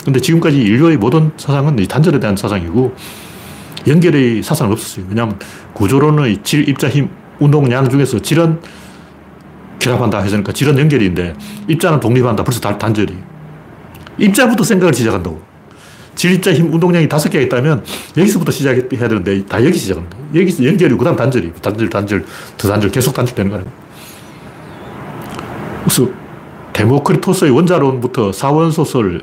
근데 0.04 0.18
지금까지 0.18 0.58
인류의 0.58 0.96
모든 0.96 1.30
사상은 1.36 1.78
이 1.78 1.86
단절에 1.86 2.18
대한 2.18 2.36
사상이고 2.36 2.92
연결의 3.86 4.42
사상은 4.42 4.72
없었어요. 4.72 5.06
왜냐하면 5.08 5.38
구조론의 5.74 6.42
질, 6.42 6.68
입자, 6.68 6.88
힘, 6.88 7.08
운동, 7.38 7.70
양 7.70 7.88
중에서 7.88 8.18
질은 8.18 8.58
결합한다 9.78 10.18
해서니까 10.18 10.52
질은 10.52 10.76
연결인데 10.76 11.34
입자는 11.68 12.00
독립한다. 12.00 12.42
벌써 12.42 12.58
단절이. 12.60 13.31
입자부터 14.18 14.64
생각을 14.64 14.94
시작한다고. 14.94 15.40
질, 16.14 16.32
입자, 16.32 16.52
힘, 16.52 16.72
운동량이 16.72 17.08
다섯 17.08 17.30
개가 17.30 17.44
있다면 17.44 17.84
여기서부터 18.16 18.52
시작해야 18.52 19.08
되는데 19.08 19.44
다 19.46 19.64
여기 19.64 19.78
시작합니다. 19.78 20.16
여기서 20.34 20.64
연결이고 20.64 20.98
그 20.98 21.04
다음 21.04 21.16
단절이. 21.16 21.52
단절, 21.62 21.88
단절, 21.88 22.24
더 22.58 22.68
단절, 22.68 22.90
계속 22.90 23.14
단절되는 23.14 23.50
거예요. 23.50 23.64
그래서 25.84 26.08
데모크리토스의 26.72 27.50
원자론부터 27.50 28.32
사원소설, 28.32 29.22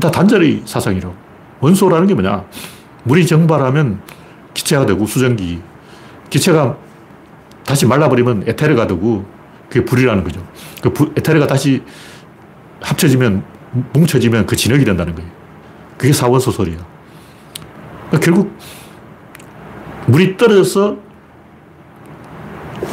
다 0.00 0.10
단절의 0.10 0.62
사상이라고. 0.64 1.14
원소라는 1.60 2.06
게 2.06 2.14
뭐냐. 2.14 2.44
물이 3.04 3.26
증발하면 3.26 4.00
기체가 4.54 4.86
되고 4.86 5.06
수증기. 5.06 5.60
기체가 6.30 6.76
다시 7.64 7.86
말라버리면 7.86 8.44
에테르가 8.46 8.86
되고 8.86 9.24
그게 9.68 9.84
불이라는 9.84 10.24
거죠. 10.24 10.46
그 10.82 10.92
부, 10.92 11.12
에테르가 11.16 11.46
다시 11.46 11.82
합쳐지면, 12.80 13.42
뭉쳐지면 13.92 14.46
그 14.46 14.56
진흙이 14.56 14.84
된다는 14.84 15.14
거예요. 15.14 15.30
그게 15.96 16.12
사원소 16.12 16.50
설이야. 16.50 16.76
그러니까 18.08 18.20
결국 18.20 18.56
물이 20.06 20.36
떨어져서 20.36 20.96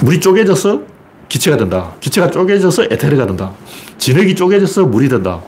물이 0.01 0.19
쪼개져서 0.19 0.81
기체가 1.29 1.57
된다. 1.57 1.93
기체가 1.99 2.29
쪼개져서 2.29 2.85
에테르가 2.85 3.25
된다. 3.25 3.51
진흙이 3.97 4.35
쪼개져서 4.35 4.85
물이 4.85 5.07
된다. 5.09 5.41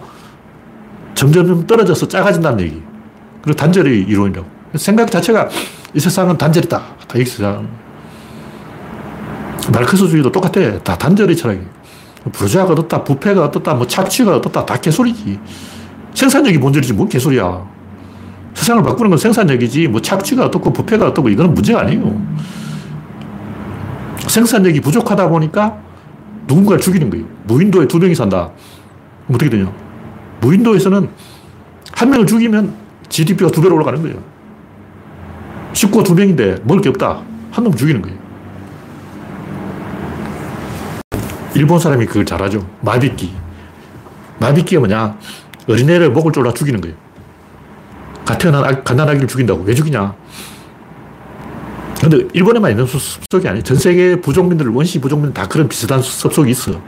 점점 1.13 1.65
떨어져서 1.65 2.07
작아진다는 2.07 2.61
얘기. 2.61 2.81
그리고 3.41 3.55
단절의 3.57 4.01
이론이라고. 4.01 4.47
생각 4.75 5.09
자체가 5.09 5.49
이 5.93 5.99
세상은 5.99 6.37
단절이다. 6.37 6.83
다이 7.07 7.25
세상. 7.25 7.67
마르크스주의도 9.71 10.31
똑같아. 10.31 10.79
다 10.79 10.97
단절의 10.97 11.35
철학이. 11.35 11.61
부르주아가 12.31 12.73
어떻다, 12.73 13.03
부패가 13.03 13.43
어떻다, 13.45 13.73
뭐 13.73 13.87
착취가 13.87 14.35
어떻다, 14.35 14.65
다 14.65 14.77
개소리지. 14.77 15.39
생산력이 16.13 16.59
본질이지, 16.59 16.93
뭔 16.93 17.07
개소리야. 17.07 17.65
세상을 18.53 18.83
바꾸는 18.83 19.09
건 19.11 19.17
생산력이지, 19.19 19.87
뭐 19.87 20.01
착취가 20.01 20.45
어떻고, 20.45 20.73
부패가 20.73 21.07
어떻고, 21.07 21.29
이거는 21.29 21.53
문제가 21.53 21.81
아니에요. 21.81 22.19
생산력이 24.27 24.81
부족하다 24.81 25.29
보니까 25.29 25.77
누군가를 26.47 26.81
죽이는 26.81 27.09
거예요. 27.09 27.25
무인도에 27.45 27.87
두 27.87 27.99
명이 27.99 28.15
산다. 28.15 28.49
어떻게 29.29 29.49
되냐. 29.49 29.71
무인도에서는 30.41 31.09
한 31.93 32.09
명을 32.09 32.25
죽이면 32.25 32.73
GDP가 33.09 33.51
두 33.51 33.61
배로 33.61 33.75
올라가는 33.75 34.01
거예요. 34.01 34.17
식구가 35.73 36.03
두 36.03 36.15
명인데 36.15 36.57
먹을 36.63 36.81
게 36.81 36.89
없다. 36.89 37.21
한 37.51 37.63
놈 37.63 37.73
죽이는 37.75 38.01
거예요. 38.01 38.17
일본 41.57 41.79
사람이 41.79 42.05
그걸 42.05 42.23
잘하죠. 42.23 42.63
마비끼. 42.81 43.33
마비끼가 44.39 44.79
뭐냐. 44.81 45.17
어린애를 45.67 46.11
목을 46.11 46.31
졸라 46.31 46.53
죽이는 46.53 46.79
거예요. 46.81 46.95
같은 48.25 48.51
갓난아기를 48.83 49.27
죽인다고. 49.27 49.63
왜 49.63 49.73
죽이냐. 49.73 50.13
근데 51.99 52.27
일본에만 52.33 52.71
있는 52.71 52.85
습속이 52.85 53.47
아니에요. 53.47 53.63
전 53.63 53.75
세계 53.75 54.21
부족민들, 54.21 54.67
원시 54.69 55.01
부족민들 55.01 55.33
다 55.33 55.47
그런 55.47 55.67
비슷한 55.67 55.99
습속이 55.99 56.51
있어. 56.51 56.79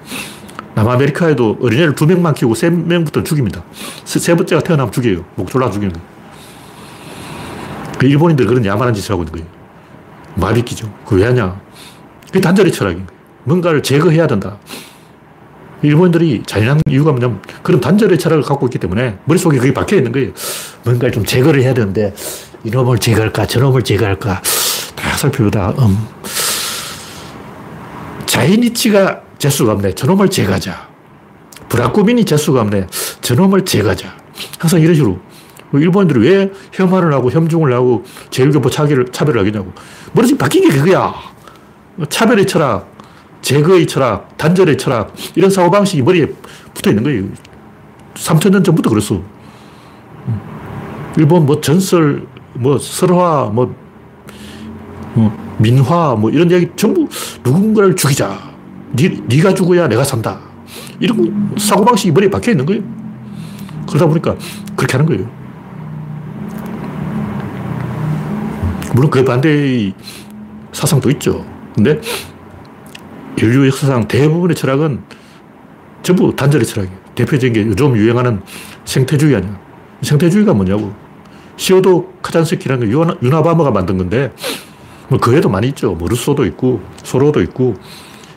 남아메리카에도 0.76 1.58
어린애를 1.62 1.96
두 1.96 2.06
명만 2.06 2.36
키우고 2.36 2.54
세 2.54 2.70
명부터 2.70 3.24
죽입니다. 3.24 3.64
세, 4.06 4.20
세 4.20 4.36
번째가 4.36 4.62
태어나면 4.62 4.92
죽여요. 4.92 5.26
목 5.34 5.50
졸라 5.50 5.72
죽이는 5.72 5.92
거예요. 5.94 6.08
그 7.98 8.06
일본인들 8.06 8.46
그런 8.46 8.64
야만한 8.64 8.94
짓을 8.94 9.12
하고 9.14 9.24
있는 9.24 9.34
거예요. 9.34 9.48
마비끼죠. 10.36 10.94
그 11.08 11.16
왜 11.16 11.26
하냐. 11.26 11.60
그게 12.28 12.40
단절의 12.40 12.72
철학인 12.72 13.08
거예요. 13.08 13.19
뭔가를 13.50 13.82
제거해야 13.82 14.28
된다. 14.28 14.60
일본인들이 15.82 16.44
잔인한 16.46 16.82
이유가 16.88 17.12
뭐냐면 17.12 17.42
그런 17.64 17.82
단절의 17.82 18.20
철학을 18.20 18.44
갖고 18.44 18.68
있기 18.68 18.78
때문에 18.78 19.18
머릿속에 19.26 19.58
그게 19.58 19.74
박혀 19.74 19.96
있는 19.96 20.12
거예요. 20.12 20.32
뭔가를 20.84 21.12
좀 21.12 21.26
제거를 21.26 21.64
해야 21.64 21.74
되는데 21.74 22.14
이놈을 22.64 23.00
제거할까 23.00 23.48
저놈을 23.48 23.84
제거할까 23.84 24.42
다 24.96 25.18
살펴보다 25.18 25.70
음. 25.80 26.08
자이니치가 28.26 29.22
재수가 29.40 29.72
없네. 29.74 29.96
저놈을 29.96 30.30
제거하자. 30.30 30.88
브라코민이 31.70 32.26
재수가 32.26 32.62
없네. 32.62 32.88
저놈을 33.22 33.66
제거하자. 33.66 34.16
항상 34.60 34.82
이런 34.82 34.94
식으로. 34.94 35.20
일본인들이 35.74 36.28
왜 36.28 36.52
혐한을 36.74 37.14
하고 37.14 37.32
혐중을 37.32 37.74
하고 37.74 38.04
제일교포 38.32 38.70
차별을, 38.70 39.08
하겠냐고. 39.14 39.72
머리가 40.14 40.38
바뀐 40.38 40.68
게 40.68 40.76
그거야. 40.76 41.14
차별의 42.10 42.48
철학, 42.48 42.99
제거의 43.41 43.88
철학, 43.88 44.38
단절의 44.38 44.78
철학, 44.78 45.13
이런 45.36 45.49
사고방식이 45.49 46.02
머리에 46.02 46.28
붙어 46.73 46.89
있는 46.89 47.04
거예요. 47.04 47.23
3천년 48.15 48.63
전부터 48.63 48.89
그랬어. 48.89 49.21
일본 51.17 51.45
뭐 51.45 51.60
전설, 51.60 52.28
뭐 52.54 52.78
설화, 52.78 53.49
뭐, 53.54 53.73
뭐 55.13 55.56
민화, 55.58 56.15
뭐 56.15 56.30
이런 56.30 56.49
이야기 56.49 56.69
전부 56.75 57.08
누군가를 57.43 57.95
죽이자. 57.95 58.38
니, 58.95 59.21
네가 59.28 59.54
죽어야 59.54 59.88
내가 59.88 60.04
산다. 60.04 60.39
이런 60.99 61.56
사고방식이 61.58 62.12
머리에 62.12 62.30
박혀 62.30 62.52
있는 62.52 62.65
거예요. 62.65 62.82
그러다 63.88 64.06
보니까 64.08 64.36
그렇게 64.75 64.97
하는 64.97 65.06
거예요. 65.06 65.39
물론 68.93 69.10
그 69.10 69.23
반대의 69.23 69.93
사상도 70.71 71.10
있죠. 71.12 71.45
근데 71.75 71.99
인류 73.45 73.67
역사상 73.67 74.08
대부분의 74.08 74.56
철학은 74.56 75.02
전부 76.04 76.36
단절의 76.36 76.65
철학이에요. 76.65 76.97
대표적인 77.15 77.54
게 77.54 77.65
요즘 77.69 77.95
유행하는 77.95 78.41
생태주의 78.86 79.36
아니야. 79.36 79.60
생태주의가 80.02 80.54
뭐냐고. 80.54 80.93
시오도 81.58 82.13
카잔스키라는 82.21 82.91
거 82.91 83.17
유나바머가 83.21 83.71
만든 83.71 83.97
건데, 83.97 84.32
뭐, 85.10 85.19
그 85.19 85.32
외에도 85.32 85.49
많이 85.49 85.67
있죠. 85.69 85.91
뭐, 85.91 86.08
루소도 86.08 86.45
있고, 86.45 86.82
소로도 87.04 87.41
있고, 87.41 87.75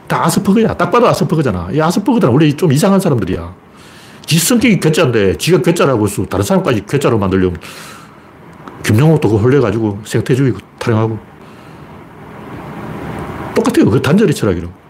다 0.09 0.25
아스퍼그야. 0.27 0.75
딱 0.75 0.91
봐도 0.91 1.07
아스퍼그잖아. 1.07 1.69
이 1.73 1.81
아스퍼그들은 1.81 2.33
원래 2.33 2.51
좀 2.57 2.73
이상한 2.73 2.99
사람들이야. 2.99 3.55
지 4.27 4.39
성격이 4.39 4.81
괴짜인데, 4.81 5.37
지가 5.37 5.63
괴짜라고 5.63 6.07
해서 6.07 6.25
다른 6.27 6.45
사람까지 6.45 6.85
괴짜로 6.89 7.19
만들려면, 7.19 7.61
김용옥도 8.83 9.29
그거 9.29 9.41
홀려가지고 9.41 10.01
생태주의 10.05 10.55
타령하고. 10.81 11.19
똑같아요. 13.55 13.89
그 13.89 14.03
단절의 14.03 14.35
철학이라고. 14.35 14.82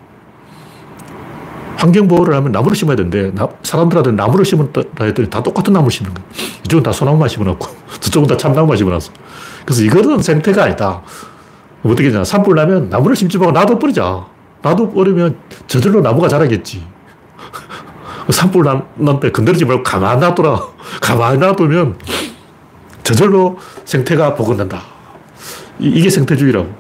환경보호를 1.83 2.35
하면 2.37 2.53
나무를 2.53 2.77
심어야 2.77 2.95
되는데, 2.95 3.33
사람들한테 3.65 4.13
나무를 4.13 4.45
심었다 4.45 4.83
했더니 5.01 5.29
다 5.29 5.43
똑같은 5.43 5.73
나무를 5.73 5.91
심는 5.91 6.15
거야. 6.15 6.25
이쪽은 6.65 6.83
다 6.85 6.93
소나무만 6.93 7.29
심어놨고, 7.29 7.67
저쪽은 7.99 8.29
다 8.29 8.37
참나무만 8.37 8.77
심어놨어. 8.77 9.13
그래서 9.67 9.83
이거는 9.83 10.23
생태가 10.23 10.63
아니다. 10.65 11.03
어떻게 11.83 12.11
되냐. 12.11 12.23
산불 12.23 12.55
나면 12.55 12.89
나무를 12.89 13.17
심지 13.17 13.37
말고 13.37 13.53
놔둬버리자. 13.53 14.25
놔둬버리면 14.63 15.37
저절로 15.67 16.01
나무가 16.01 16.29
자라겠지. 16.29 16.85
산불 18.31 18.65
난때 18.95 19.33
건드리지 19.33 19.65
말고 19.65 19.83
가만 19.83 20.21
놔둬라. 20.21 20.61
가만 21.03 21.41
놔두면 21.41 21.99
저절로 23.03 23.59
생태가 23.85 24.35
복원된다. 24.37 24.81
이 25.81 26.01
게 26.01 26.09
생태주의라고. 26.09 26.73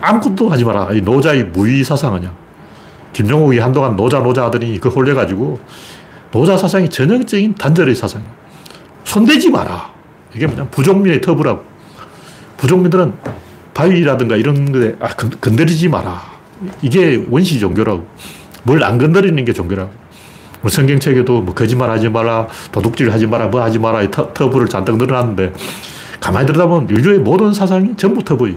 아무것도 0.00 0.48
하지 0.48 0.64
마라. 0.64 0.88
이 0.92 1.02
노자의 1.02 1.44
무의 1.44 1.84
사상 1.84 2.14
아니야. 2.14 2.32
김정욱이 3.14 3.58
한동안 3.58 3.96
노자 3.96 4.18
노자 4.18 4.44
하더니 4.44 4.78
그 4.78 4.90
홀려가지고 4.90 5.58
노자 6.32 6.58
사상이 6.58 6.90
전형적인 6.90 7.54
단절의 7.54 7.94
사상이야. 7.94 8.28
손대지 9.04 9.50
마라. 9.50 9.90
이게 10.34 10.46
뭐냐 10.46 10.66
부족민의 10.68 11.20
터부라고. 11.22 11.64
부족민들은 12.58 13.14
바위라든가 13.72 14.36
이런 14.36 14.70
거에 14.72 14.94
아, 15.00 15.08
건드리지 15.14 15.88
마라. 15.88 16.20
이게 16.82 17.24
원시 17.30 17.58
종교라고. 17.58 18.06
뭘 18.64 18.82
안 18.82 18.98
건드리는 18.98 19.42
게 19.44 19.52
종교라고. 19.52 19.90
뭐 20.60 20.70
성경책에도 20.70 21.42
뭐 21.42 21.54
거짓말 21.54 21.90
하지 21.90 22.08
마라, 22.08 22.48
도둑질 22.72 23.12
하지 23.12 23.26
마라, 23.26 23.48
뭐 23.48 23.62
하지 23.62 23.78
마라, 23.78 24.08
터, 24.10 24.32
터부를 24.32 24.66
잔뜩 24.68 24.96
늘어놨는데 24.96 25.52
가만히 26.20 26.46
들여다보면 26.46 26.88
인류의 26.88 27.18
모든 27.18 27.52
사상이 27.52 27.94
전부 27.96 28.24
터부예요. 28.24 28.56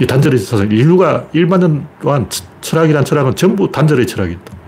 이 0.00 0.06
단절의 0.06 0.38
사상. 0.38 0.70
인류가 0.70 1.24
1만 1.34 1.58
년 1.58 1.86
동안 2.00 2.28
철학이란 2.60 3.04
철학은 3.04 3.34
전부 3.34 3.70
단절의 3.70 4.06
철학이다. 4.06 4.58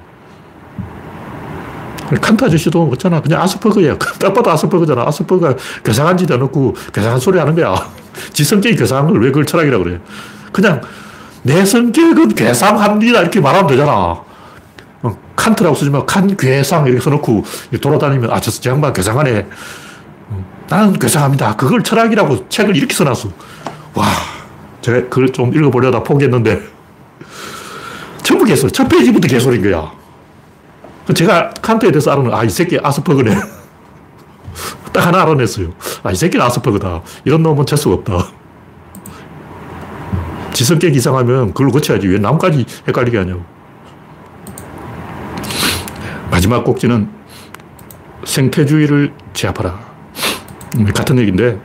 칸트 2.21 2.45
아저씨도 2.45 2.87
그렇잖아. 2.87 3.21
그냥 3.21 3.41
아스퍼그야. 3.43 3.97
딱 3.99 4.35
봐도 4.35 4.51
아스퍼그잖아. 4.51 5.03
아스퍼그가 5.07 5.55
괴상한 5.85 6.17
짓 6.17 6.29
해놓고 6.31 6.75
괴상한 6.93 7.21
소리 7.21 7.39
하는 7.39 7.55
거야. 7.55 7.75
지 8.33 8.43
성격이 8.43 8.75
괴상한 8.77 9.07
걸 9.13 9.21
왜 9.23 9.29
그걸 9.29 9.47
철학이라고 9.47 9.85
그래. 9.85 10.01
그냥 10.53 10.81
내 11.43 11.65
성격은 11.65 12.35
괴상합니다. 12.35 13.21
이렇게 13.21 13.41
말하면 13.41 13.69
되잖아. 13.69 13.93
어, 15.03 15.19
칸트라고 15.37 15.77
쓰지 15.77 15.91
마. 15.91 16.05
칸 16.05 16.37
괴상 16.37 16.87
이렇게 16.87 17.01
써놓고 17.01 17.45
돌아다니면 17.81 18.33
아, 18.33 18.41
저, 18.41 18.51
저 18.51 18.71
양반 18.71 18.93
괴상하네. 18.93 19.47
어, 20.31 20.45
나는 20.69 20.99
괴상합니다. 20.99 21.55
그걸 21.55 21.85
철학이라고 21.85 22.49
책을 22.49 22.77
이렇게 22.77 22.93
써놨어. 22.93 23.29
와, 23.95 24.07
제가 24.81 25.09
그걸 25.09 25.31
좀 25.33 25.55
읽어보려다 25.55 26.03
포기했는데 26.03 26.61
전부 28.23 28.45
개소리. 28.45 28.71
첫 28.71 28.89
페이지부터 28.89 29.27
개소리인 29.27 29.63
거야. 29.63 29.91
제가 31.15 31.51
칸트에 31.61 31.91
대해서 31.91 32.13
알아는, 32.13 32.33
아, 32.33 32.45
이 32.45 32.49
새끼 32.49 32.79
아스퍼그네. 32.81 33.35
딱 34.93 35.07
하나 35.07 35.23
알아냈어요. 35.23 35.73
아, 36.05 36.13
이 36.13 36.15
새끼는 36.15 36.47
아스퍼그다. 36.47 37.03
이런 37.25 37.43
놈은 37.43 37.65
될 37.65 37.77
수가 37.77 37.97
없다. 37.97 38.29
지성격 40.53 40.95
이상하면 40.95 41.49
그걸 41.55 41.71
고쳐야지. 41.71 42.07
왜 42.07 42.19
남까지 42.19 42.65
헷갈리게 42.87 43.19
하냐고. 43.19 43.43
마지막 46.31 46.63
꼭지는 46.63 47.09
생태주의를 48.25 49.13
제압하라. 49.33 49.81
음, 50.77 50.85
같은 50.93 51.19
얘기인데, 51.19 51.59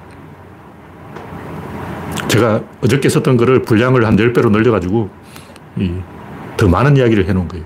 제가 2.36 2.62
어저께 2.82 3.08
썼던 3.08 3.38
거를 3.38 3.62
분량을 3.62 4.06
한 4.06 4.17
10배로 4.17 4.52
늘려가지고, 4.52 5.10
더 6.58 6.67
많은 6.67 6.98
이야기를 6.98 7.30
해놓은 7.30 7.48
거예요. 7.48 7.63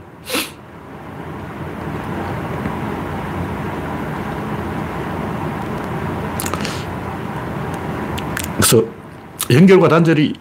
그래서 8.57 8.85
연결과 9.49 9.87
단절이 9.87 10.35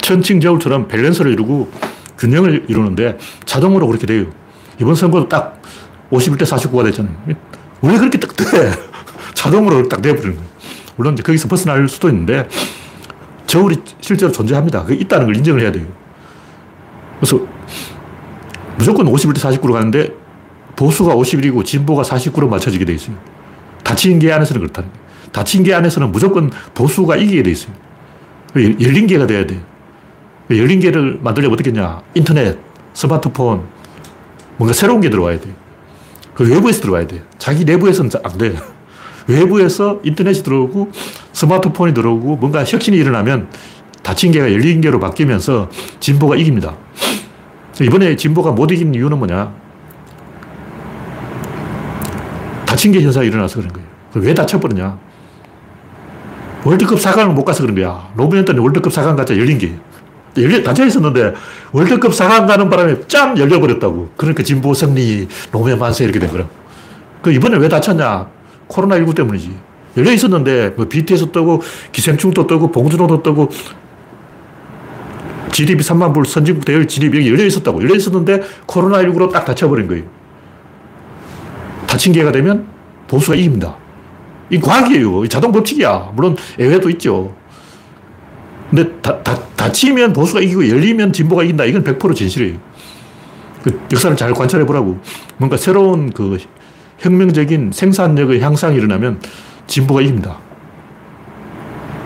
천칭 0.00 0.40
저울처럼 0.40 0.88
밸런스를 0.88 1.30
이루고 1.32 1.70
균형을 2.16 2.64
이루는데 2.68 3.18
자동으로 3.44 3.86
그렇게 3.86 4.06
돼요. 4.06 4.26
이번 4.80 4.94
선거도 4.94 5.28
딱 5.28 5.60
51대 6.10 6.44
49가 6.44 6.84
됐잖아요. 6.84 7.14
왜 7.82 7.98
그렇게 7.98 8.18
딱 8.18 8.34
돼? 8.34 8.44
자동으로 9.34 9.88
딱 9.88 10.00
돼버리는 10.00 10.36
거예요. 10.36 10.51
물론 10.96 11.14
이제 11.14 11.22
거기서 11.22 11.48
벗어날 11.48 11.88
수도 11.88 12.08
있는데 12.08 12.48
저울이 13.46 13.76
실제로 14.00 14.32
존재합니다. 14.32 14.84
그게 14.84 15.00
있다는 15.00 15.26
걸 15.26 15.36
인정을 15.36 15.60
해야 15.60 15.72
돼요. 15.72 15.86
그래서 17.18 17.40
무조건 18.76 19.06
51대 19.06 19.38
49로 19.38 19.72
가는데 19.72 20.12
보수가 20.76 21.14
51이고 21.14 21.64
진보가 21.64 22.02
49로 22.02 22.48
맞춰지게 22.48 22.84
돼 22.84 22.94
있어요. 22.94 23.16
닫힌 23.84 24.18
게 24.18 24.32
안에서는 24.32 24.60
그렇다는 24.60 24.90
거예요. 24.90 25.02
닫힌 25.32 25.62
게 25.62 25.74
안에서는 25.74 26.10
무조건 26.12 26.50
보수가 26.74 27.16
이기게 27.16 27.42
돼 27.42 27.50
있어요. 27.50 27.72
열린 28.56 29.06
게가 29.06 29.26
돼야 29.26 29.46
돼. 29.46 29.60
열린 30.50 30.80
게를 30.80 31.18
만들려면 31.22 31.54
어떻게 31.54 31.72
냐 31.72 32.02
인터넷, 32.14 32.58
스마트폰, 32.94 33.64
뭔가 34.56 34.74
새로운 34.74 35.00
게 35.00 35.08
들어와야 35.10 35.38
돼. 35.40 35.48
그 36.34 36.48
외부에서 36.48 36.82
들어와야 36.82 37.06
돼. 37.06 37.22
자기 37.38 37.64
내부에서는 37.64 38.10
안 38.22 38.38
돼. 38.38 38.56
외부에서 39.26 40.00
인터넷이 40.02 40.42
들어오고 40.42 40.90
스마트폰이 41.32 41.94
들어오고 41.94 42.36
뭔가 42.36 42.64
혁신이 42.64 42.96
일어나면 42.96 43.48
닫힌 44.02 44.32
게가 44.32 44.52
열린 44.52 44.80
게로 44.80 44.98
바뀌면서 45.00 45.70
진보가 46.00 46.36
이깁니다. 46.36 46.74
이번에 47.80 48.16
진보가 48.16 48.52
못 48.52 48.70
이긴 48.70 48.94
이유는 48.94 49.18
뭐냐? 49.18 49.52
닫힌 52.66 52.92
게 52.92 53.00
현상이 53.00 53.28
일어나서 53.28 53.60
그런 53.60 53.72
거예요. 53.72 53.88
왜 54.14 54.34
닫혀버렸냐? 54.34 54.98
월드컵 56.64 56.98
4강을 56.98 57.32
못 57.32 57.44
가서 57.44 57.62
그런 57.62 57.74
거야. 57.74 58.08
노무현 58.16 58.44
때는 58.44 58.62
월드컵 58.62 58.92
4강 58.92 59.16
가자 59.16 59.36
열린 59.36 59.58
게. 59.58 59.74
열려, 60.36 60.62
닫혀 60.62 60.86
있었는데 60.86 61.34
월드컵 61.72 62.12
4강 62.12 62.46
가는 62.46 62.70
바람에 62.70 63.06
짱 63.08 63.36
열려버렸다고. 63.36 64.12
그러니까 64.16 64.42
진보 64.42 64.72
승리, 64.74 65.28
노무현 65.50 65.78
만세 65.78 66.04
이렇게 66.04 66.18
된 66.18 66.30
거야. 66.30 66.48
그 67.20 67.32
이번에 67.32 67.56
왜 67.58 67.68
닫혔냐? 67.68 68.26
코로나19 68.72 69.14
때문이지. 69.14 69.54
열려 69.96 70.12
있었는데 70.12 70.70
뭐 70.76 70.88
BTS 70.88 71.30
뜨고 71.30 71.62
기생충도 71.92 72.46
뜨고 72.46 72.72
봉준호도 72.72 73.22
뜨고 73.22 73.50
GDP 75.52 75.82
3만 75.82 76.14
불 76.14 76.24
선진국 76.24 76.64
대열 76.64 76.88
진입 76.88 77.14
여기 77.14 77.30
열려 77.30 77.44
있었다고. 77.44 77.82
열려 77.82 77.94
있었는데 77.94 78.40
코로나19로 78.66 79.30
딱 79.30 79.44
닫혀버린 79.44 79.86
거예요. 79.86 80.04
닫힌 81.86 82.12
게가 82.12 82.32
되면 82.32 82.66
보수가 83.06 83.36
이깁니다. 83.36 83.76
이 84.50 84.58
과학이에요. 84.58 85.26
자동 85.28 85.52
법칙이야. 85.52 86.12
물론 86.14 86.36
예외도 86.58 86.88
있죠. 86.90 87.34
근데 88.70 88.90
다, 89.02 89.22
다, 89.22 89.38
닫히면 89.54 90.14
보수가 90.14 90.40
이기고 90.40 90.66
열리면 90.66 91.12
진보가 91.12 91.42
이긴다. 91.42 91.66
이건 91.66 91.84
100% 91.84 92.14
진실이에요. 92.14 92.58
그 93.62 93.80
역사를 93.92 94.16
잘 94.16 94.32
관찰해 94.32 94.64
보라고. 94.64 94.98
뭔가 95.36 95.58
새로운 95.58 96.10
그 96.10 96.38
혁명적인 96.98 97.72
생산력의 97.72 98.40
향상이 98.40 98.76
일어나면 98.76 99.20
진보가 99.66 100.02
이깁니다. 100.02 100.38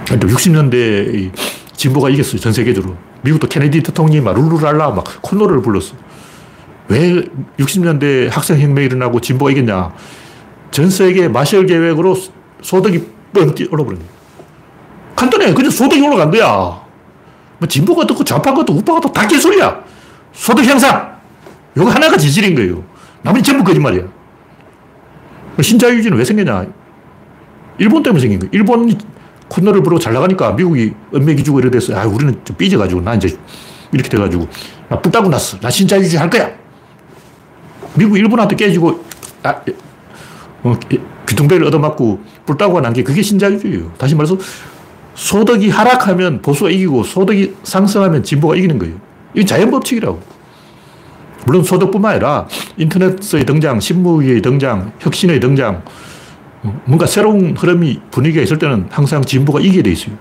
60년대에 0.07 1.31
진보가 1.75 2.11
이겼어요. 2.11 2.40
전 2.40 2.53
세계적으로. 2.53 2.96
미국도 3.22 3.49
케네디 3.49 3.83
대통령이 3.83 4.20
막 4.20 4.35
룰루랄라 4.35 4.90
막 4.90 5.05
콧노래를 5.22 5.62
불렀어. 5.62 5.94
왜 6.88 7.25
60년대 7.59 8.31
학생혁명이 8.31 8.87
일어나고 8.87 9.20
진보가 9.20 9.51
이겼냐. 9.51 9.92
전 10.70 10.90
세계 10.90 11.29
마셜 11.29 11.66
계획으로 11.66 12.16
소득이 12.62 13.05
뻥 13.33 13.55
뛰어올라버린 13.55 13.99
거야. 13.99 14.09
간단해. 15.16 15.55
그냥 15.55 15.70
소득이 15.70 16.07
올라간 16.07 16.31
거야. 16.31 16.46
뭐 17.59 17.68
진보가 17.68 18.03
어떻고 18.03 18.22
좌파가 18.22 18.61
어떻고 18.61 18.79
우파가 18.79 18.99
어떻고 18.99 19.12
다 19.12 19.27
개소리야. 19.27 19.83
소득 20.33 20.64
향상. 20.66 21.16
이거 21.77 21.90
하나가 21.90 22.16
진실인 22.16 22.55
거예요. 22.55 22.85
나머지 23.22 23.44
전부 23.44 23.64
거짓말이야. 23.64 24.05
신자유주의는 25.62 26.19
왜 26.19 26.25
생겼냐? 26.25 26.66
일본 27.79 28.03
때문에 28.03 28.21
생긴 28.21 28.38
거야. 28.40 28.51
일본이 28.53 28.97
콧노를 29.49 29.83
부르고 29.83 29.99
잘 30.01 30.12
나가니까 30.12 30.53
미국이 30.53 30.92
은맥이 31.14 31.45
주고 31.45 31.61
이래 31.61 31.71
됐어. 31.71 31.95
아, 31.97 32.05
우리는 32.05 32.38
좀 32.45 32.57
삐져가지고 32.57 33.01
나 33.03 33.14
이제 33.14 33.37
이렇게 33.92 34.09
돼가지고 34.09 34.49
나 34.88 35.01
뿔따고 35.01 35.29
났어. 35.29 35.59
나 35.61 35.71
신자유주의 35.71 36.19
할 36.19 36.31
거야. 36.31 36.51
미국 37.95 38.19
일본한테 38.19 38.57
깨지고 38.57 39.05
아, 39.42 39.61
어, 40.62 40.75
귀퉁배를 41.29 41.66
얻어맞고 41.66 42.21
뿔따구가 42.47 42.81
난게 42.81 43.03
그게 43.03 43.23
신자유주의예요. 43.23 43.92
다시 43.99 44.14
말해서 44.14 44.37
소득이 45.14 45.71
하락하면 45.71 46.42
보수가 46.42 46.71
이기고 46.71 47.05
소득이 47.05 47.55
상승하면 47.62 48.23
진보가 48.23 48.57
이기는 48.57 48.79
거예요. 48.79 48.95
이게 49.35 49.45
자연 49.47 49.71
법칙이라고. 49.71 50.36
물론 51.46 51.62
소득뿐만 51.62 52.12
아니라 52.12 52.48
인터넷의 52.76 53.46
등장, 53.46 53.78
신무의 53.78 54.42
등장, 54.42 54.92
혁신의 54.98 55.38
등장, 55.38 55.82
어, 56.64 56.82
뭔가 56.85 57.06
새로운 57.06 57.56
흐름이 57.56 58.00
분위기가 58.11 58.42
있을 58.42 58.59
때는 58.59 58.88
항상 58.90 59.22
진보가 59.22 59.61
이기게 59.61 59.82
돼 59.82 59.92
있어요. 59.92 60.16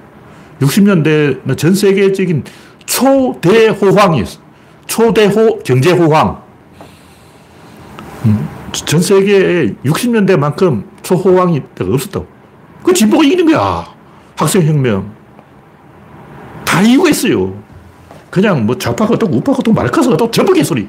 60년대는 0.62 1.58
전 1.58 1.74
세계적인 1.74 2.44
초대호황이었어. 2.86 4.40
초대호 4.86 5.60
경제호황. 5.64 6.44
음, 8.26 8.48
전 8.72 9.02
세계에 9.02 9.74
60년대만큼 9.84 10.84
초호황이 11.02 11.62
없었다고. 11.80 12.28
그 12.84 12.94
진보가 12.94 13.24
이기는 13.24 13.48
거야. 13.48 13.86
학생혁명. 14.36 15.12
다 16.64 16.82
이유가 16.84 17.10
있어요. 17.10 17.56
그냥 18.30 18.68
뭐 18.68 18.78
좌파가 18.78 19.16
어떻고 19.16 19.38
우파가 19.38 19.58
어떻고 19.60 19.74
마르크스가 19.74 20.14
어떻고 20.14 20.30
전부 20.30 20.54
개소리. 20.54 20.88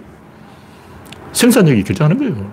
생산력이 1.37 1.85
결정하는 1.85 2.19
거예요. 2.19 2.51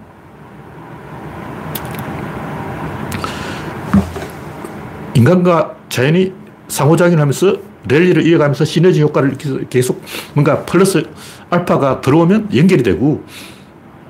인간과 5.16 5.76
자연이 5.88 6.34
상호작용하면서 6.68 7.56
랠리를 7.88 8.28
이어가면서 8.28 8.66
시너지 8.66 9.02
효과를 9.02 9.38
계속 9.70 10.02
뭔가 10.34 10.66
플러스 10.66 11.06
알파가 11.50 12.02
들어오면 12.02 12.50
연결이 12.56 12.84
되고 12.84 13.24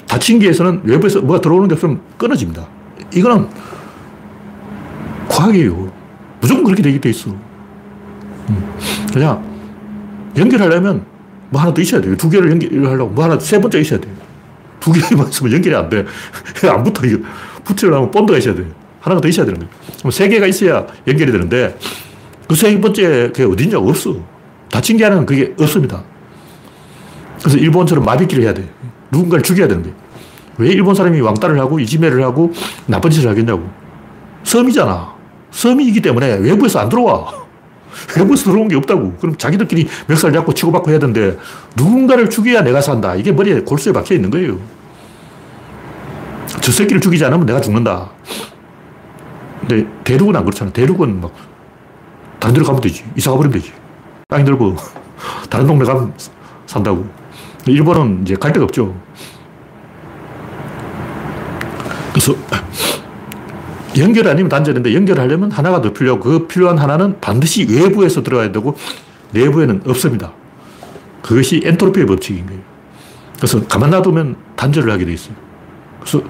닫힌 0.07 0.39
기에서는 0.39 0.81
외부에서 0.83 1.21
뭐가 1.21 1.41
들어오는 1.41 1.67
게 1.67 1.73
없으면 1.75 2.01
끊어집니다. 2.17 2.67
이거는 3.13 3.47
과학이에요. 5.29 5.91
무조건 6.41 6.63
그렇게 6.63 6.81
되게 6.81 6.99
돼 6.99 7.09
있어. 7.09 7.29
음. 7.31 8.73
그냥 9.11 9.43
연결하려면 10.37 11.05
뭐 11.49 11.61
하나 11.61 11.73
더 11.73 11.81
있어야 11.81 12.01
돼요. 12.01 12.17
두 12.17 12.29
개를 12.29 12.49
연결하려고 12.51 13.11
뭐 13.11 13.23
하나 13.23 13.39
세 13.39 13.59
번째 13.59 13.79
있어야 13.79 13.99
돼요. 13.99 14.22
두 14.83 14.91
개만 14.91 15.29
있으면 15.29 15.53
연결이 15.53 15.75
안 15.75 15.89
돼. 15.89 16.05
안 16.69 16.83
붙어. 16.83 17.05
이거. 17.05 17.23
붙으려면 17.63 18.11
본드가 18.11 18.37
있어야 18.39 18.53
돼요. 18.53 18.65
하나가 18.99 19.21
더 19.21 19.27
있어야 19.29 19.45
되는 19.45 19.59
거예요. 19.59 19.71
그럼 19.99 20.11
세 20.11 20.27
개가 20.27 20.45
있어야 20.47 20.85
연결이 21.07 21.31
되는데 21.31 21.77
그 22.47 22.55
세 22.55 22.79
번째 22.79 23.31
그게 23.33 23.43
어딨냐? 23.45 23.77
없어. 23.79 24.15
닫힌 24.69 24.97
게 24.97 25.05
하나는 25.05 25.25
그게 25.25 25.53
없습니다. 25.57 26.03
그래서 27.39 27.57
일본처럼 27.57 28.03
마비기를 28.03 28.43
해야 28.43 28.53
돼. 28.53 28.67
누군가를 29.11 29.43
죽여야 29.43 29.67
되는 29.67 29.83
거예요. 29.83 29.95
왜 30.57 30.69
일본 30.69 30.93
사람이 30.95 31.19
왕따를 31.21 31.59
하고 31.59 31.79
이지매를 31.79 32.21
하고 32.23 32.51
나쁜 32.85 33.09
짓을 33.09 33.29
하겠냐고. 33.29 33.67
섬이잖아. 34.43 35.13
섬이기 35.51 36.01
때문에 36.01 36.35
외부에서 36.39 36.79
안 36.79 36.89
들어와. 36.89 37.42
외부에서 38.17 38.51
들어온 38.51 38.67
게 38.67 38.75
없다고. 38.75 39.13
그럼 39.19 39.37
자기들끼리 39.37 39.87
멱살 40.07 40.33
잡고 40.33 40.53
치고받고 40.53 40.91
해야 40.91 40.99
되는데 40.99 41.37
누군가를 41.75 42.29
죽여야 42.29 42.61
내가 42.61 42.81
산다. 42.81 43.15
이게 43.15 43.31
머리에 43.31 43.61
골수에 43.61 43.93
박혀 43.93 44.15
있는 44.15 44.29
거예요. 44.29 44.57
저 46.61 46.71
새끼를 46.71 47.01
죽이지 47.01 47.23
않으면 47.25 47.45
내가 47.45 47.59
죽는다. 47.59 48.09
근데 49.61 49.87
대륙은 50.03 50.35
안 50.35 50.43
그렇잖아. 50.45 50.71
대륙은 50.71 51.21
막 51.21 51.31
다른 52.39 52.53
데로 52.53 52.65
가면 52.65 52.81
되지. 52.81 53.03
이사 53.15 53.31
가버리면 53.31 53.59
되지. 53.59 53.71
땅이 54.27 54.43
넓어. 54.43 54.75
다른 55.49 55.67
동네 55.67 55.85
가면 55.85 56.13
산다고. 56.65 57.05
일본은 57.65 58.23
이제 58.23 58.35
갈 58.35 58.51
데가 58.51 58.65
없죠. 58.65 58.93
그래서 62.11 62.35
연결 63.97 64.27
아니면 64.27 64.49
단절인데 64.49 64.93
연결하려면 64.93 65.51
하나가 65.51 65.81
더 65.81 65.93
필요하고 65.93 66.23
그 66.23 66.47
필요한 66.47 66.77
하나는 66.77 67.19
반드시 67.19 67.65
외부에서 67.69 68.23
들어가야 68.23 68.51
되고 68.51 68.75
내부에는 69.31 69.83
없습니다. 69.87 70.33
그것이 71.21 71.61
엔트로피의 71.63 72.05
법칙인 72.05 72.45
거예요. 72.45 72.61
그래서 73.37 73.65
가만 73.67 73.89
놔두면 73.89 74.35
단절을 74.55 74.91
하게 74.91 75.05
돼 75.05 75.13
있어요. 75.13 75.35
그래서 75.99 76.21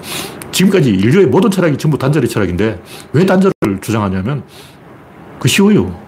지금까지 0.51 0.89
인류의 0.89 1.27
모든 1.27 1.49
철학이 1.49 1.77
전부 1.77 1.97
단절의 1.97 2.29
철학인데 2.29 2.81
왜 3.13 3.25
단절을 3.25 3.81
주장하냐면 3.81 4.43
그 5.39 5.47
쉬워요. 5.47 5.99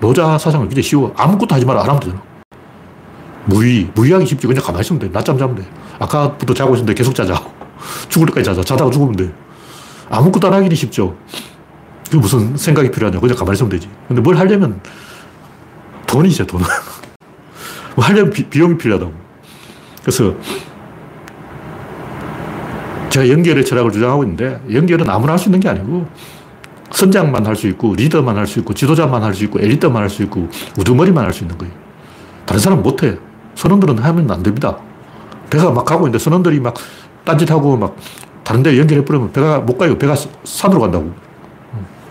노자 0.00 0.36
사상은 0.36 0.68
굉장히 0.68 0.82
쉬워. 0.82 1.12
아무것도 1.16 1.54
하지 1.54 1.64
마라. 1.64 1.82
안 1.82 1.88
하면 1.88 2.00
되잖아. 2.00 2.22
무의. 3.44 3.88
무의하기 3.94 4.26
쉽지. 4.26 4.46
그냥 4.46 4.62
가만히 4.62 4.80
있으면 4.80 4.98
돼. 4.98 5.08
낮잠 5.12 5.38
자면 5.38 5.54
돼. 5.54 5.62
아까부터 5.98 6.52
자고 6.54 6.74
있었는데 6.74 6.94
계속 6.94 7.14
자자. 7.14 7.34
죽을 8.08 8.26
때까지 8.28 8.44
자자. 8.44 8.62
자다가 8.62 8.90
죽으면 8.90 9.14
돼. 9.14 9.32
아무것도 10.12 10.46
안 10.48 10.52
하기는 10.54 10.76
쉽죠. 10.76 11.16
그 12.10 12.16
무슨 12.16 12.54
생각이 12.56 12.90
필요하냐. 12.90 13.18
그냥 13.18 13.34
가만히 13.34 13.56
있으면 13.56 13.70
되지. 13.70 13.88
근데 14.06 14.20
뭘 14.20 14.36
하려면 14.36 14.78
돈이죠, 16.06 16.46
돈. 16.46 16.60
뭐 17.96 18.04
하려면 18.04 18.30
비, 18.30 18.44
비용이 18.44 18.76
필요하다고. 18.76 19.12
그래서 20.02 20.34
제가 23.08 23.28
연결의 23.28 23.64
철학을 23.64 23.90
주장하고 23.90 24.22
있는데 24.24 24.60
연결은 24.70 25.08
아무나 25.08 25.32
할 25.32 25.38
수 25.38 25.48
있는 25.48 25.60
게 25.60 25.68
아니고 25.68 26.06
선장만 26.90 27.46
할 27.46 27.56
수 27.56 27.66
있고 27.68 27.94
리더만 27.94 28.36
할 28.36 28.46
수 28.46 28.58
있고 28.60 28.74
지도자만 28.74 29.22
할 29.22 29.34
수 29.34 29.44
있고 29.44 29.60
엘리트만 29.60 29.96
할 30.02 30.10
수 30.10 30.22
있고 30.24 30.48
우두머리만 30.78 31.24
할 31.24 31.32
수 31.32 31.44
있는 31.44 31.56
거예요. 31.56 31.72
다른 32.44 32.60
사람은 32.60 32.82
못해. 32.82 33.16
선원들은 33.54 33.98
하면 33.98 34.30
안 34.30 34.42
됩니다. 34.42 34.76
배가 35.48 35.70
막 35.70 35.84
가고 35.86 36.06
있는데 36.06 36.18
선원들이 36.18 36.60
막 36.60 36.74
딴짓하고 37.24 37.76
막 37.78 37.96
다른 38.44 38.62
데 38.62 38.78
연결해 38.78 39.04
버리면 39.04 39.32
배가 39.32 39.60
못 39.60 39.78
가요. 39.78 39.96
배가 39.98 40.14
산으로 40.44 40.80
간다고. 40.80 41.12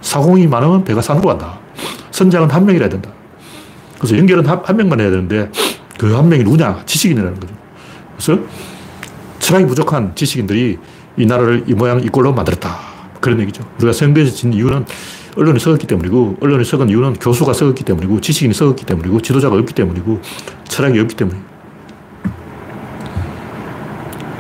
사공이 0.02 0.48
많으면 0.48 0.84
배가 0.84 1.02
산으로 1.02 1.28
간다. 1.28 1.60
선장은 2.12 2.50
한 2.50 2.66
명이라 2.66 2.90
된다. 2.90 3.10
그래서 3.98 4.18
연결은 4.18 4.46
한, 4.46 4.60
한 4.64 4.76
명만 4.78 5.00
해야 5.00 5.10
되는데 5.10 5.50
그 5.98 6.16
한 6.16 6.28
명이 6.30 6.44
누구냐? 6.44 6.82
지식인이라는 6.86 7.40
거죠. 7.40 7.54
그래서 8.18 8.42
철학이 9.40 9.66
부족한 9.68 10.14
지식인들이 10.16 10.78
이 11.18 11.26
나라를 11.26 11.66
이 11.68 11.74
모양 11.74 12.02
이 12.02 12.08
꼴로 12.08 12.34
만들었다. 12.34 12.76
그런 13.20 13.40
얘기죠. 13.42 13.64
우리가 13.78 13.94
선거에서 13.94 14.34
진 14.34 14.52
이유는 14.54 14.86
언론이 15.38 15.60
썩었기 15.60 15.86
때문이고, 15.88 16.38
언론이 16.42 16.66
썩은 16.66 16.90
이유는 16.90 17.14
교수가 17.14 17.54
썩었기 17.54 17.84
때문이고, 17.84 18.20
지식인이 18.20 18.54
썩었기 18.54 18.86
때문이고, 18.86 19.22
지도자가 19.22 19.56
없기 19.56 19.74
때문이고, 19.74 20.20
철학이 20.68 21.00
없기 21.00 21.16
때문이에요. 21.16 21.51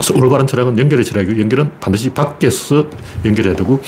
그래서 0.02 0.16
올바른 0.16 0.47
철학은 0.47 0.80
연결의 0.80 1.06
철학이고, 1.06 1.39
연결은 1.39 1.74
반드시 1.80 2.10
밖에서 2.10 2.88
연결해야 3.24 3.56
되고, 3.56 3.80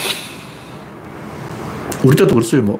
우리 2.03 2.15
때도 2.15 2.35
그랬어요. 2.35 2.61
뭐, 2.61 2.79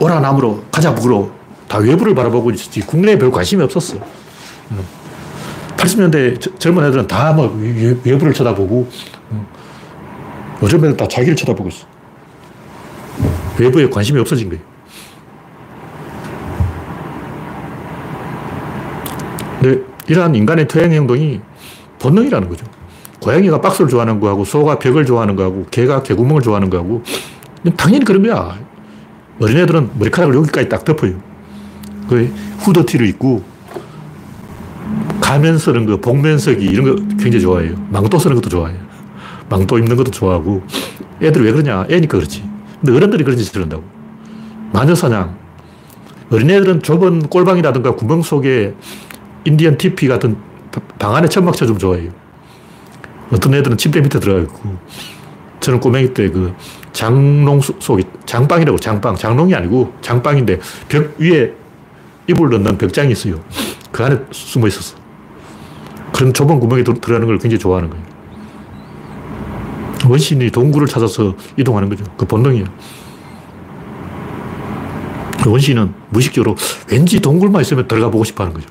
오라 0.00 0.20
나무로, 0.20 0.64
가자 0.72 0.94
북으로. 0.94 1.30
다 1.68 1.76
외부를 1.78 2.14
바라보고 2.14 2.50
있었지. 2.52 2.80
국내에 2.80 3.18
별 3.18 3.30
관심이 3.30 3.62
없었어. 3.62 3.98
80년대 5.76 6.58
젊은 6.58 6.86
애들은 6.86 7.06
다뭐 7.06 7.58
외부를 8.04 8.32
쳐다보고, 8.32 8.88
요즘 10.62 10.78
애들 10.78 10.96
다 10.96 11.06
자기를 11.06 11.36
쳐다보고 11.36 11.68
있어. 11.68 11.86
외부에 13.58 13.90
관심이 13.90 14.18
없어진 14.18 14.48
거예요. 14.48 14.62
근데 19.60 19.82
이러한 20.08 20.34
인간의 20.34 20.68
퇴행 20.68 20.92
행동이 20.92 21.42
본능이라는 22.04 22.48
거죠. 22.48 22.66
고양이가 23.20 23.62
박스를 23.62 23.88
좋아하는 23.88 24.20
거하고 24.20 24.44
소가 24.44 24.78
벽을 24.78 25.06
좋아하는 25.06 25.36
거하고 25.36 25.66
개가 25.70 26.02
개구멍을 26.02 26.42
좋아하는 26.42 26.68
거하고 26.68 27.02
당연히 27.76 28.04
그런 28.04 28.22
거야. 28.22 28.58
어린애들은 29.40 29.90
머리카락을 29.98 30.34
여기까지 30.34 30.68
딱 30.68 30.84
덮어요. 30.84 31.14
그 32.08 32.30
후드티를 32.58 33.08
입고 33.08 33.42
가면 35.22 35.56
쓰는 35.56 35.86
거, 35.86 35.96
복면 35.96 36.38
서기 36.38 36.66
이런 36.66 36.84
거 36.84 37.16
굉장히 37.16 37.40
좋아해요. 37.40 37.74
망토 37.88 38.18
쓰는 38.18 38.36
것도 38.36 38.50
좋아해요. 38.50 38.78
망토 39.48 39.78
입는 39.78 39.96
것도 39.96 40.10
좋아하고 40.10 40.62
애들이 41.22 41.46
왜 41.46 41.52
그러냐? 41.52 41.86
애니까 41.88 42.18
그렇지. 42.18 42.44
근데 42.80 42.94
어른들이 42.94 43.24
그런 43.24 43.38
짓을 43.38 43.62
한다고. 43.62 43.82
마녀사냥. 44.74 45.36
어린애들은 46.30 46.82
좁은 46.82 47.28
꼴방이라든가 47.28 47.94
구멍 47.94 48.20
속에 48.20 48.74
인디언 49.46 49.78
티피 49.78 50.08
같은 50.08 50.36
방 50.98 51.14
안에 51.14 51.28
천막 51.28 51.56
쳐 51.56 51.66
좀 51.66 51.78
좋아해요. 51.78 52.10
어떤 53.32 53.54
애들은 53.54 53.76
침대 53.76 54.00
밑에 54.00 54.18
들어가 54.20 54.40
있고. 54.40 54.76
저는 55.60 55.80
꼬맹이 55.80 56.12
때 56.12 56.28
그 56.28 56.54
장롱 56.92 57.60
속에, 57.60 58.04
장방이라고, 58.26 58.78
장방. 58.78 59.16
장롱이 59.16 59.54
아니고 59.54 59.92
장방인데 60.00 60.60
벽 60.88 61.14
위에 61.18 61.52
이불 62.28 62.50
넣는 62.50 62.78
벽장이 62.78 63.12
있어요. 63.12 63.42
그 63.90 64.04
안에 64.04 64.18
숨어 64.30 64.66
있었어. 64.68 64.96
그런 66.12 66.32
좁은 66.32 66.60
구멍에 66.60 66.84
들어가는 66.84 67.26
걸 67.26 67.38
굉장히 67.38 67.58
좋아하는 67.58 67.90
거예요. 67.90 68.04
원신이 70.06 70.50
동굴을 70.50 70.86
찾아서 70.86 71.34
이동하는 71.56 71.88
거죠. 71.88 72.04
그 72.16 72.26
본능이에요. 72.26 72.66
그 75.42 75.50
원신은 75.50 75.92
무의식적으로 76.10 76.56
왠지 76.90 77.20
동굴만 77.20 77.62
있으면 77.62 77.88
들어가 77.88 78.10
보고 78.10 78.24
싶어 78.24 78.44
하는 78.44 78.54
거죠. 78.54 78.68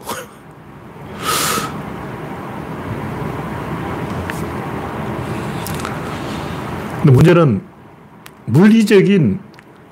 근데 7.03 7.13
문제는 7.13 7.61
물리적인 8.45 9.39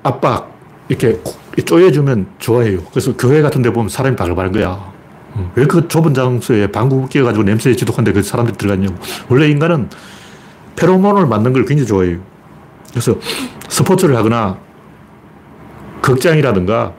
압박, 0.02 0.50
이렇게 0.88 1.20
쪼여주면 1.62 2.26
좋아해요. 2.38 2.80
그래서 2.90 3.14
교회 3.18 3.42
같은 3.42 3.60
데 3.60 3.70
보면 3.70 3.90
사람이 3.90 4.16
바글바글 4.16 4.52
거야. 4.52 4.92
음, 5.36 5.50
왜그 5.54 5.88
좁은 5.88 6.14
장소에 6.14 6.68
방구 6.68 7.08
끼워가지고 7.08 7.44
냄새에 7.44 7.74
지독한데 7.74 8.12
그 8.12 8.22
사람들이 8.22 8.56
들어갔냐고. 8.56 8.94
원래 9.28 9.48
인간은 9.48 9.90
페로몬을 10.76 11.26
맞는 11.26 11.52
걸 11.52 11.66
굉장히 11.66 11.86
좋아해요. 11.86 12.18
그래서 12.90 13.14
스포츠를 13.68 14.16
하거나 14.16 14.58
극장이라든가 16.00 16.94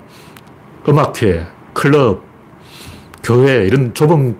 음악회, 0.87 1.47
클럽, 1.73 2.21
교회 3.23 3.65
이런 3.65 3.95
좁은 3.95 4.37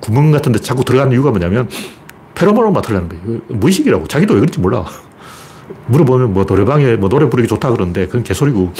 구멍 0.00 0.32
같은 0.32 0.50
데 0.50 0.58
자꾸 0.58 0.84
들어가는 0.84 1.12
이유가 1.12 1.30
뭐냐면 1.30 1.68
페로몬을 2.38 2.70
맡으려는 2.70 3.08
거예요. 3.08 3.40
무의식이라고. 3.48 4.06
자기도 4.06 4.34
왜 4.34 4.40
그런지 4.40 4.60
몰라. 4.60 4.84
물어보면 5.88 6.32
뭐 6.32 6.44
노래방에 6.44 6.96
뭐 6.96 7.08
노래 7.08 7.28
부르기 7.28 7.48
좋다 7.48 7.70
그러는데 7.70 8.06
그건 8.06 8.22
개소리고 8.22 8.72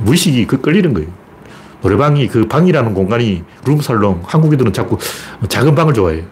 무의식이 0.00 0.46
그 0.46 0.60
끌리는 0.60 0.92
거예요. 0.92 1.08
노래방이 1.82 2.26
그 2.28 2.48
방이라는 2.48 2.94
공간이 2.94 3.44
룸살롱, 3.66 4.22
한국인들은 4.24 4.72
자꾸 4.72 4.98
작은 5.48 5.74
방을 5.74 5.94
좋아해요. 5.94 6.24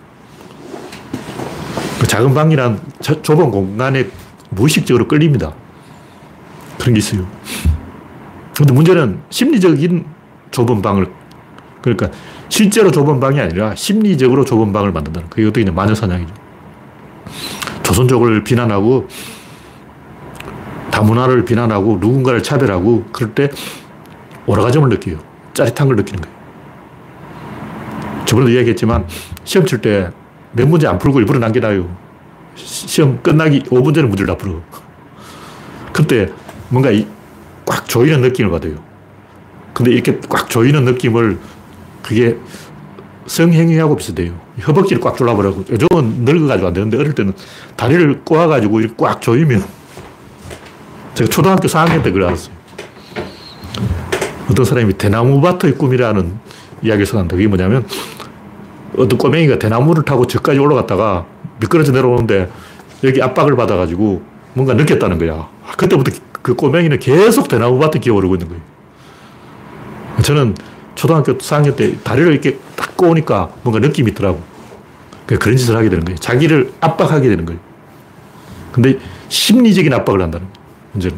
그 2.01 2.07
작은 2.07 2.35
방이란 2.35 2.81
좁은 3.01 3.51
공간에 3.51 4.09
무의식적으로 4.51 5.07
끌립니다. 5.07 5.53
그런 6.81 6.95
게 6.95 6.99
있어요. 6.99 7.27
근데 8.57 8.73
문제는 8.73 9.21
심리적인 9.31 10.05
좁은 10.51 10.83
방을, 10.83 11.07
그러니까 11.81 12.11
실제로 12.49 12.91
좁은 12.91 13.21
방이 13.21 13.39
아니라 13.39 13.75
심리적으로 13.75 14.45
좁은 14.45 14.73
방을 14.73 14.91
만든다는 14.91 15.29
그게 15.29 15.47
어떻게 15.47 15.65
냐 15.65 15.73
마녀사냥이죠. 15.73 16.42
조선족을 17.83 18.45
비난하고 18.45 19.09
다문화를 20.91 21.45
비난하고 21.45 21.99
누군가를 22.01 22.43
차별하고 22.43 23.05
그럴 23.13 23.35
때 23.35 23.51
오라가점을 24.47 24.89
느껴요. 24.89 25.19
짜릿한 25.55 25.87
걸 25.87 25.97
느끼는 25.97 26.21
거예요. 26.21 26.37
저번에도 28.27 28.53
이야기했지만 28.53 29.07
시험 29.45 29.67
칠 29.67 29.81
때 29.81 30.11
몇 30.55 30.69
문제 30.69 30.87
안 30.87 30.99
풀고 30.99 31.19
일부러 31.21 31.39
남겨놔요. 31.39 31.89
시험 32.55 33.23
끝나기 33.23 33.63
5분 33.63 33.95
전에 33.95 34.07
문제를 34.07 34.27
다 34.27 34.37
풀어. 34.37 34.61
그때 35.93 36.31
뭔가 36.69 36.91
꽉 37.65 37.89
조이는 37.89 38.21
느낌을 38.21 38.51
받아요. 38.51 38.75
근데 39.73 39.93
이렇게 39.93 40.21
꽉 40.29 40.51
조이는 40.51 40.85
느낌을 40.85 41.39
그게 42.03 42.37
성행위하고 43.27 43.97
비슷해요. 43.97 44.33
허벅지를 44.67 45.01
꽉 45.01 45.17
졸라버리고, 45.17 45.65
요즘은 45.71 46.25
늙어가지고 46.25 46.69
안 46.69 46.73
되는데, 46.73 46.99
어릴 46.99 47.15
때는 47.15 47.33
다리를 47.77 48.23
꼬아가지고 48.25 48.81
꽉 48.97 49.21
조이면, 49.21 49.65
제가 51.15 51.31
초등학교 51.31 51.69
4학년 51.69 52.03
때 52.03 52.11
그래 52.11 52.27
알았어요. 52.27 52.55
어떤 54.51 54.65
사람이 54.65 54.95
대나무밭의 54.95 55.77
꿈이라는 55.77 56.33
이야기를 56.83 57.07
써놨는데, 57.07 57.37
그게 57.37 57.49
뭐냐면, 57.49 57.87
어떤 58.97 59.19
꼬맹이가 59.19 59.59
대나무를 59.59 60.05
타고 60.05 60.27
저까지 60.27 60.59
올라갔다가 60.59 61.27
미끄러져 61.61 61.93
내려오는데, 61.93 62.51
여기 63.05 63.21
압박을 63.21 63.57
받아가지고 63.57 64.23
뭔가 64.55 64.75
느꼈다는 64.75 65.19
거야. 65.19 65.49
그때부터 65.77 66.13
그 66.43 66.55
꼬맹이는 66.55 66.99
계속 66.99 67.49
대나무밭에 67.49 67.99
기어오르고 68.01 68.35
있는 68.35 68.49
거예요. 68.49 68.63
저는 70.23 70.55
초등학교 70.95 71.37
4학년 71.39 71.77
때 71.77 71.97
다리를 72.03 72.31
이렇게 72.33 72.59
딱 72.77 72.97
꼬으니까 72.97 73.51
뭔가 73.63 73.81
느낌이 73.81 74.11
있더라고. 74.13 74.43
그런 75.27 75.57
짓을 75.57 75.77
하게 75.77 75.89
되는 75.89 76.05
거예요. 76.05 76.19
자기를 76.19 76.73
압박하게 76.81 77.29
되는 77.29 77.47
거예요. 77.47 77.61
근데 78.71 78.99
심리적인 79.29 79.93
압박을 79.93 80.21
한다는. 80.21 80.47
문제는. 80.93 81.17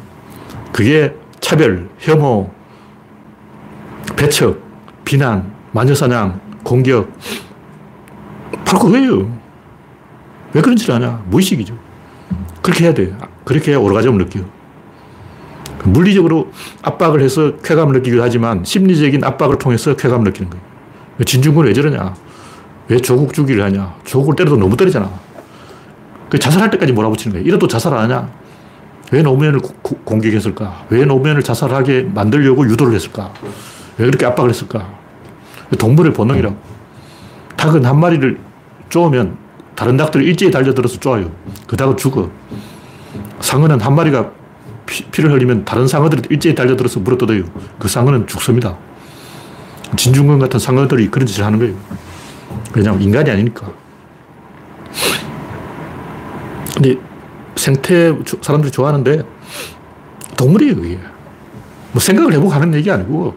그게 0.72 1.14
차별, 1.40 1.88
혐오, 1.98 2.50
배척, 4.16 4.60
비난, 5.04 5.52
마녀사냥, 5.72 6.40
공격. 6.62 7.12
바로 8.64 8.78
그거예요. 8.78 9.38
왜 10.52 10.60
그런 10.62 10.76
짓을 10.76 10.94
하냐? 10.94 11.24
무의식이죠. 11.28 11.76
그렇게 12.62 12.84
해야 12.84 12.94
돼. 12.94 13.12
그렇게 13.44 13.72
해야 13.72 13.78
오르가즘을 13.78 14.24
느껴. 14.24 14.40
물리적으로 15.84 16.50
압박을 16.82 17.20
해서 17.20 17.56
쾌감을 17.62 17.94
느끼기도 17.94 18.22
하지만 18.22 18.64
심리적인 18.64 19.22
압박을 19.24 19.58
통해서 19.58 19.94
쾌감을 19.94 20.24
느끼는 20.24 20.50
거예요. 20.50 20.64
진중권은 21.24 21.68
왜 21.68 21.74
저러냐? 21.74 22.14
왜 22.88 22.98
조국 22.98 23.32
주기를 23.32 23.62
하냐? 23.64 23.94
조국을 24.04 24.36
때려도 24.36 24.56
너무 24.56 24.76
때리잖아. 24.76 25.10
그 26.30 26.38
자살할 26.38 26.70
때까지 26.70 26.92
몰아붙이는 26.92 27.34
거예요. 27.34 27.46
이래도 27.46 27.68
자살 27.68 27.94
안 27.94 28.10
하냐? 28.10 28.28
왜 29.12 29.22
노무현을 29.22 29.60
고, 29.60 29.96
공격했을까? 30.04 30.86
왜 30.90 31.04
노무현을 31.04 31.42
자살하게 31.42 32.10
만들려고 32.14 32.66
유도를 32.66 32.94
했을까? 32.94 33.32
왜 33.98 34.06
그렇게 34.06 34.26
압박을 34.26 34.50
했을까? 34.50 34.88
동물의 35.78 36.12
본능이라고. 36.12 36.56
닭은 37.56 37.84
한 37.84 38.00
마리를 38.00 38.38
쪼으면 38.88 39.36
다른 39.74 39.96
닭들이 39.96 40.24
일제히 40.26 40.50
달려들어서 40.50 40.98
쪼아요. 40.98 41.30
그 41.66 41.76
닭은 41.76 41.96
죽어. 41.96 42.30
상어는 43.40 43.80
한 43.80 43.94
마리가 43.94 44.30
피, 44.86 45.22
를 45.22 45.32
흘리면 45.32 45.64
다른 45.64 45.86
상어들이 45.88 46.22
일제히 46.30 46.54
달려들어서 46.54 47.00
물어뜯어요. 47.00 47.44
그 47.78 47.88
상어는 47.88 48.26
죽습니다. 48.26 48.76
진중권 49.96 50.38
같은 50.38 50.58
상어들이 50.58 51.08
그런 51.08 51.26
짓을 51.26 51.44
하는 51.44 51.58
거예요. 51.58 51.74
왜냐하면 52.74 53.02
인간이 53.02 53.30
아니니까. 53.30 53.72
근데 56.74 56.96
생태 57.56 58.12
사람들이 58.42 58.72
좋아하는데 58.72 59.22
동물이에요, 60.36 60.76
그게. 60.76 60.98
뭐 61.92 62.00
생각을 62.00 62.32
해보고 62.32 62.50
하는 62.50 62.74
얘기 62.74 62.90
아니고, 62.90 63.34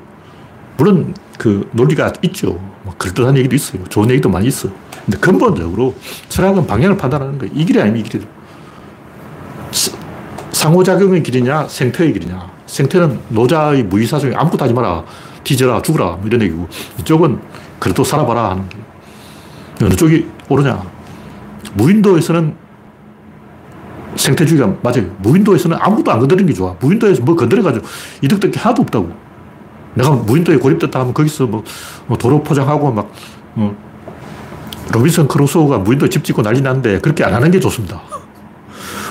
물론 0.77 1.13
그 1.37 1.69
논리가 1.73 2.13
있죠. 2.23 2.59
뭐 2.83 2.95
그럴듯한 2.97 3.37
얘기도 3.37 3.55
있어요. 3.55 3.83
좋은 3.85 4.09
얘기도 4.09 4.29
많이 4.29 4.47
있어. 4.47 4.69
근데 5.05 5.17
근본적으로 5.19 5.95
철학은 6.29 6.65
방향을 6.65 6.97
판단하는 6.97 7.37
거예요. 7.37 7.53
이 7.55 7.65
길이 7.65 7.79
아니면 7.79 7.99
이 7.99 8.03
길이. 8.03 8.25
상호작용의 10.68 11.24
길이냐, 11.24 11.68
생태의 11.68 12.13
길이냐. 12.13 12.51
생태는 12.65 13.20
노자의 13.30 13.84
무의사중에 13.84 14.36
아무것도 14.36 14.65
하지 14.65 14.74
마라. 14.74 15.03
뒤져라, 15.43 15.82
죽어라. 15.82 16.18
뭐 16.18 16.22
이런 16.26 16.41
얘기고. 16.41 16.68
이쪽은 16.99 17.39
그래도 17.80 18.03
살아봐라 18.03 18.51
하는 18.51 18.68
게. 18.68 18.78
어느 19.82 19.95
쪽이 19.95 20.28
옳으냐. 20.49 20.84
무인도에서는 21.76 22.55
생태주의가 24.18 24.76
맞아요. 24.82 25.05
무인도에서는 25.20 25.78
아무것도 25.80 26.11
안 26.11 26.20
건드리는 26.20 26.47
게 26.47 26.53
좋아. 26.53 26.76
무인도에서 26.80 27.24
뭐 27.24 27.36
건드려가지고 27.36 27.86
이득될 28.24 28.51
게 28.51 28.59
하나도 28.59 28.82
없다고. 28.82 29.09
내가 29.93 30.11
무인도에 30.11 30.57
고립됐다 30.57 30.99
하면 30.99 31.13
거기서 31.13 31.47
뭐, 31.47 31.63
뭐 32.07 32.18
도로 32.18 32.43
포장하고 32.43 32.91
막, 32.91 33.09
어, 33.55 33.76
로빈슨 34.91 35.28
크루소가 35.28 35.80
무인도에 35.80 36.09
집 36.09 36.24
짓고 36.24 36.41
난리 36.41 36.61
났는데 36.61 36.99
그렇게 36.99 37.24
안 37.24 37.34
하는 37.34 37.51
게 37.51 37.59
좋습니다. 37.59 38.01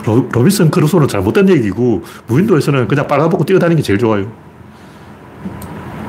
로, 0.07 0.29
로빈슨 0.33 0.71
크루소는 0.71 1.09
잘못된 1.09 1.49
얘기고 1.51 2.03
무인도에서는 2.29 2.89
그냥 2.89 3.07
빨가벗고 3.07 3.45
뛰어다니는 3.45 3.77
게 3.77 3.83
제일 3.83 3.99
좋아요. 3.99 4.31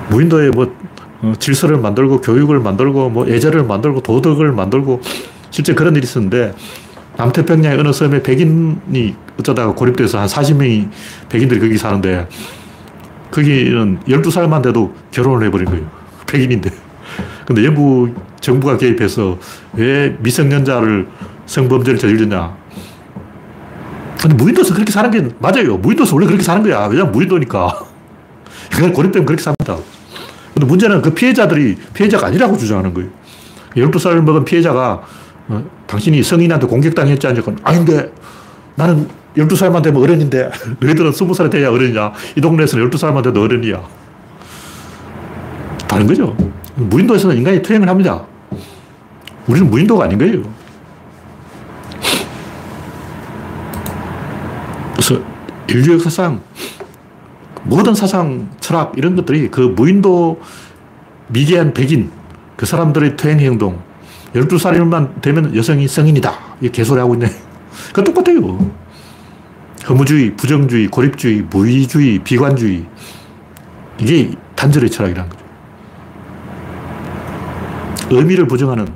무인도에 0.10 0.52
뭐 0.52 0.74
어, 1.22 1.34
질서를 1.40 1.78
만들고 1.78 2.22
교육을 2.22 2.60
만들고 2.60 3.10
뭐 3.10 3.28
예절을 3.28 3.64
만들고 3.64 4.02
도덕을 4.02 4.52
만들고 4.52 5.02
실제 5.50 5.74
그런 5.74 5.96
일이 5.96 6.04
있었는데 6.04 6.54
남태평양의 7.18 7.80
어느 7.80 7.92
섬에 7.92 8.22
백인이 8.22 9.16
어쩌다가 9.40 9.74
고립돼서 9.74 10.20
한 10.20 10.28
40명이 10.28 10.90
백인들이 11.30 11.60
거기 11.60 11.78
사는데 11.78 12.28
거기는 13.32 14.00
12살만 14.08 14.62
돼도 14.62 14.94
결혼을 15.12 15.48
해버린 15.48 15.66
거예요. 15.66 15.90
백인인데. 16.28 16.70
근데 17.48 17.66
영국 17.66 18.14
정부가 18.40 18.78
개입해서 18.78 19.40
왜 19.74 20.16
미성년자를 20.20 21.08
성범죄를 21.48 21.98
저지르냐. 21.98 22.56
근데 24.22 24.36
무인도에서 24.36 24.74
그렇게 24.74 24.92
사는 24.92 25.10
게 25.12 25.30
맞아요. 25.40 25.78
무인도에서 25.78 26.16
원래 26.16 26.26
그렇게 26.26 26.44
사는 26.44 26.64
거야. 26.64 26.88
왜냐면 26.88 27.12
무인도니까. 27.12 27.86
그냥 28.72 28.94
고립되면 28.94 29.26
그렇게 29.26 29.42
삽니다. 29.44 29.78
근데 30.54 30.66
문제는 30.66 31.02
그 31.02 31.14
피해자들이 31.14 31.78
피해자가 31.94 32.28
아니라고 32.28 32.58
주장하는 32.58 32.94
거예요. 32.94 33.10
12살을 33.76 34.22
먹은 34.22 34.44
피해자가 34.44 35.02
어, 35.50 35.64
당신이 35.86 36.24
성인한테 36.24 36.68
공격당했지 36.68 37.28
않냐고 37.28 37.56
아닌데 37.64 38.12
나는 38.76 39.08
12살만 39.38 39.82
되면 39.84 40.02
어른인데 40.02 40.50
너희들은 40.82 41.12
20살이 41.12 41.52
돼야 41.52 41.72
어른이냐. 41.72 42.12
이 42.36 42.42
동네에서는 42.42 42.90
12살만 42.90 43.24
돼도 43.24 43.42
어른이야. 43.42 43.82
다른 45.88 46.08
거죠. 46.08 46.36
무인도에서는 46.76 47.38
인간이 47.38 47.62
투행을 47.62 47.88
합니다. 47.88 48.24
우리는 49.48 49.70
무인도가 49.70 50.06
아닌 50.06 50.18
거예요. 50.18 50.57
그래서 54.98 55.22
인류 55.70 55.94
역사상 55.94 56.42
모든 57.64 57.94
사상, 57.94 58.50
철학 58.60 58.94
이런 58.98 59.16
것들이 59.16 59.50
그 59.52 59.62
무인도 59.62 60.42
미개한 61.28 61.74
백인 61.74 62.12
그 62.56 62.66
사람들의 62.66 63.16
퇴행 63.16 63.40
행동 63.40 63.80
12살만 64.34 65.22
되면 65.22 65.56
여성이 65.56 65.88
성인이다. 65.88 66.34
이 66.62 66.70
개소리 66.70 67.00
하고 67.00 67.14
있네. 67.14 67.28
그 67.94 68.04
똑같아요. 68.04 68.72
허무주의, 69.88 70.36
부정주의, 70.36 70.88
고립주의, 70.88 71.44
무의주의, 71.50 72.20
비관주의. 72.20 72.86
이게 74.00 74.32
단절의 74.56 74.90
철학이라는 74.90 75.30
거죠. 75.30 75.46
의미를 78.10 78.48
부정하는 78.48 78.88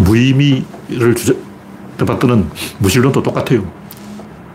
무의미를 0.00 1.14
주저, 1.16 1.34
받드는 2.04 2.48
무신론도 2.78 3.22
똑같아요. 3.22 3.64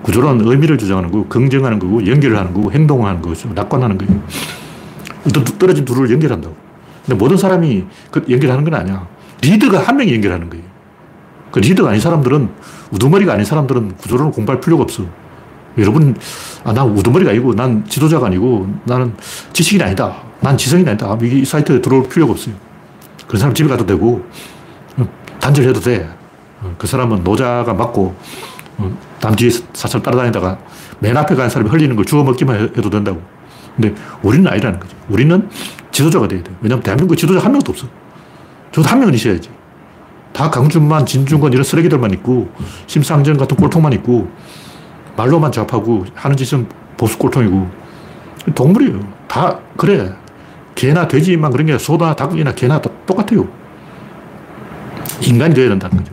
구조론 0.02 0.42
의미를 0.46 0.78
주장하는 0.78 1.12
거고, 1.12 1.28
긍정하는 1.28 1.80
거고, 1.80 2.06
연결을 2.06 2.38
하는 2.38 2.54
거고, 2.54 2.72
행동하는 2.72 3.22
거죠. 3.22 3.50
낙관하는 3.54 3.98
거예요. 3.98 4.22
떨어진 5.58 5.86
둘을 5.86 6.12
연결한다고. 6.12 6.56
근데 7.06 7.18
모든 7.18 7.38
사람이 7.38 7.86
그 8.12 8.26
연결하는 8.30 8.64
건 8.66 8.74
아니야. 8.76 9.08
리더가 9.42 9.80
한 9.80 9.98
명이 9.98 10.14
연결하는 10.14 10.50
거예요. 10.50 10.66
그 11.52 11.60
리더가 11.60 11.90
아닌 11.90 12.02
사람들은, 12.02 12.50
우두머리가 12.92 13.34
아닌 13.34 13.46
사람들은 13.46 13.98
구조론을 13.98 14.32
공부할 14.34 14.60
필요가 14.60 14.84
없어. 14.84 15.06
여러분, 15.78 16.16
아, 16.64 16.74
난 16.74 16.90
우두머리가 16.90 17.32
아니고, 17.32 17.54
난 17.56 17.86
지도자가 17.88 18.28
아니고, 18.28 18.68
나는 18.84 19.14
지식인 19.54 19.82
아니다. 19.82 20.18
난 20.42 20.58
지성인 20.58 20.88
아니다. 20.88 21.18
이 21.22 21.46
사이트에 21.46 21.82
들어올 21.82 22.10
필요가 22.10 22.34
없어요. 22.34 22.56
그런 23.28 23.40
사람 23.40 23.56
집에 23.56 23.70
가도 23.70 23.86
되고, 23.86 24.26
단절해도 25.40 25.80
돼. 25.80 26.10
그 26.78 26.88
사람은 26.88 27.24
노자가 27.24 27.74
맞고, 27.74 28.16
남 29.20 29.36
뒤에 29.36 29.50
사살 29.74 30.02
따라다니다가 30.02 30.58
맨 31.00 31.16
앞에 31.18 31.36
간 31.36 31.50
사람이 31.50 31.70
흘리는 31.70 31.96
걸 31.96 32.06
주워 32.06 32.24
먹기만 32.24 32.60
해도 32.78 32.90
된다고. 32.90 33.22
근데 33.76 33.94
우리는 34.22 34.46
아니라는 34.48 34.80
거죠. 34.80 34.96
우리는 35.10 35.50
지도자가 35.92 36.28
돼야 36.28 36.44
돼요. 36.44 36.56
왜냐하면 36.62 36.84
대한민국 36.84 37.16
지도자 37.16 37.44
한 37.44 37.52
명도 37.52 37.72
없어. 37.72 37.88
저도 38.72 38.88
한 38.88 39.00
명은 39.00 39.14
있어야지. 39.14 39.50
다 40.32 40.50
강준만, 40.50 41.06
진중권 41.06 41.54
이런 41.54 41.64
쓰레기들만 41.64 42.12
있고, 42.16 42.52
심상정 42.88 43.38
같은 43.38 43.56
꼴통만 43.56 43.94
있고, 43.94 44.30
말로만 45.16 45.52
잡하고 45.52 46.06
하는 46.16 46.36
짓은 46.38 46.68
보수 46.98 47.18
꼴통이고, 47.20 47.70
동물이에요. 48.56 49.00
다 49.28 49.60
그래. 49.78 50.14
개나 50.76 51.08
돼지만 51.08 51.52
그런 51.52 51.68
게 51.68 51.78
소나 51.78 52.16
닭이나 52.16 52.54
개나 52.54 52.82
똑같아요. 52.82 53.48
인간이 55.22 55.54
되어야 55.54 55.70
된다는 55.70 55.98
거죠. 55.98 56.13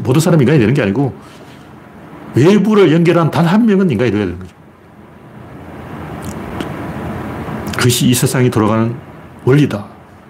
모든 0.00 0.20
사람이 0.20 0.42
인간이 0.42 0.58
되는 0.58 0.74
게 0.74 0.82
아니고, 0.82 1.14
외부를 2.34 2.92
연결한 2.92 3.30
단 3.30 3.46
한 3.46 3.66
명은 3.66 3.90
인간이 3.90 4.10
되어야 4.10 4.26
되는 4.26 4.38
거죠. 4.38 4.54
그것이 7.76 8.08
이 8.08 8.14
세상이 8.14 8.50
돌아가는 8.50 8.94
원리다. 9.44 9.86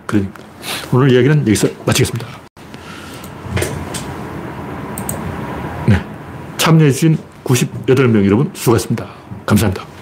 그러니까 0.06 0.42
오늘 0.92 1.10
이야기는 1.12 1.40
여기서 1.40 1.68
마치겠습니다. 1.86 2.26
네. 5.86 6.04
참여해주신 6.58 7.18
98명 7.44 8.24
여러분 8.26 8.50
수고하셨습니다. 8.54 9.06
감사합니다. 9.46 9.97